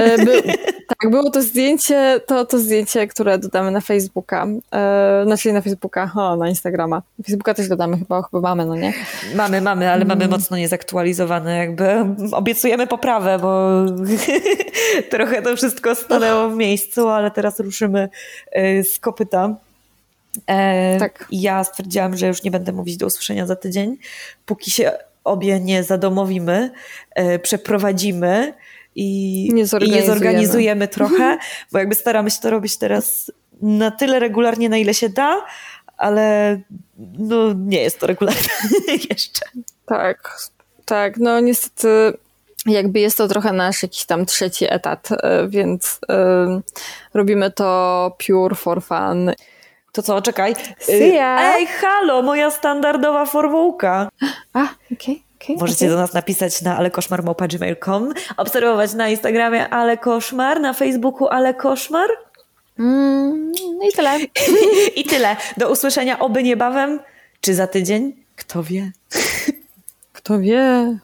E, 0.05 0.25
by, 0.25 0.41
tak, 0.87 1.11
było 1.11 1.29
to 1.29 1.41
zdjęcie, 1.41 2.21
to 2.25 2.45
to 2.45 2.59
zdjęcie, 2.59 3.07
które 3.07 3.37
dodamy 3.37 3.71
na 3.71 3.81
Facebooka. 3.81 4.47
E, 4.73 5.21
znaczy 5.25 5.53
na 5.53 5.61
Facebooka, 5.61 6.11
o, 6.15 6.35
na 6.35 6.49
Instagrama. 6.49 7.01
Facebooka 7.25 7.53
też 7.53 7.67
dodamy 7.67 7.97
chyba, 7.97 8.21
chyba 8.21 8.41
mamy, 8.41 8.65
no 8.65 8.75
nie? 8.75 8.93
Mamy, 9.35 9.61
mamy, 9.61 9.91
ale 9.91 10.05
mamy 10.05 10.21
Mm. 10.25 10.31
mocno 10.31 10.57
niezaktualizowane. 10.57 11.57
Jakby 11.57 12.05
obiecujemy 12.31 12.87
poprawę, 12.87 13.39
bo 13.39 13.69
trochę 15.11 15.41
to 15.41 15.55
wszystko 15.55 15.95
stanęło 15.95 16.49
w 16.49 16.55
miejscu, 16.55 17.09
ale 17.09 17.31
teraz 17.31 17.59
ruszymy 17.59 18.09
z 18.83 18.99
kopyta. 19.21 19.55
E, 20.47 20.99
Tak. 20.99 21.27
i 21.31 21.41
Ja 21.41 21.63
stwierdziłam, 21.63 22.17
że 22.17 22.27
już 22.27 22.43
nie 22.43 22.51
będę 22.51 22.71
mówić 22.71 22.97
do 22.97 23.05
usłyszenia 23.05 23.45
za 23.45 23.55
tydzień, 23.55 23.97
póki 24.45 24.71
się 24.71 24.91
obie 25.23 25.59
nie 25.59 25.83
zadomowimy, 25.83 26.71
e, 27.15 27.39
przeprowadzimy 27.39 28.53
i 28.95 29.49
Nie 29.53 29.61
i 29.61 29.65
zorganizujemy. 29.65 30.07
nie 30.07 30.13
zorganizujemy 30.13 30.87
trochę, 30.97 31.37
bo 31.71 31.79
jakby 31.79 31.95
staramy 31.95 32.31
się 32.31 32.41
to 32.41 32.49
robić 32.49 32.77
teraz 32.77 33.31
na 33.61 33.91
tyle 33.91 34.19
regularnie, 34.19 34.69
na 34.69 34.77
ile 34.77 34.93
się 34.93 35.09
da, 35.09 35.45
ale 35.97 36.59
no, 37.19 37.53
nie 37.53 37.81
jest 37.81 37.99
to 37.99 38.07
regularne 38.07 38.49
jeszcze. 39.09 39.45
Tak, 39.85 40.37
tak, 40.85 41.17
no 41.17 41.39
niestety 41.39 42.13
jakby 42.65 42.99
jest 42.99 43.17
to 43.17 43.27
trochę 43.27 43.53
nasz 43.53 43.83
jakiś 43.83 44.05
tam 44.05 44.25
trzeci 44.25 44.73
etat, 44.73 45.09
e, 45.11 45.47
więc 45.47 45.99
e, 46.09 46.61
robimy 47.13 47.51
to 47.51 48.17
pure 48.27 48.55
for 48.55 48.83
fun. 48.83 49.31
To 49.91 50.01
co, 50.01 50.21
czekaj. 50.21 50.55
See 50.79 51.15
ya. 51.15 51.55
Ej, 51.55 51.67
halo, 51.67 52.21
moja 52.21 52.51
standardowa 52.51 53.25
formułka. 53.25 54.09
A, 54.53 54.67
okej, 54.93 55.23
okej. 55.35 55.57
Możecie 55.59 55.89
do 55.89 55.95
nas 55.95 56.13
napisać 56.13 56.61
na 56.61 56.77
alekoszmar.gmail.com, 56.77 58.13
obserwować 58.37 58.93
na 58.93 59.09
Instagramie 59.09 59.69
Ale 59.69 59.97
Koszmar, 59.97 60.61
na 60.61 60.73
Facebooku 60.73 61.27
Ale 61.27 61.53
Koszmar. 61.53 62.09
Mm, 62.79 63.51
no 63.51 63.89
i 63.89 63.93
tyle. 63.93 64.19
I 65.01 65.03
tyle. 65.03 65.35
Do 65.57 65.71
usłyszenia 65.71 66.19
oby 66.19 66.43
niebawem, 66.43 66.99
czy 67.41 67.53
za 67.53 67.67
tydzień, 67.67 68.13
kto 68.35 68.63
wie. 68.63 68.91
Kto 70.23 70.37
wie? 70.37 71.01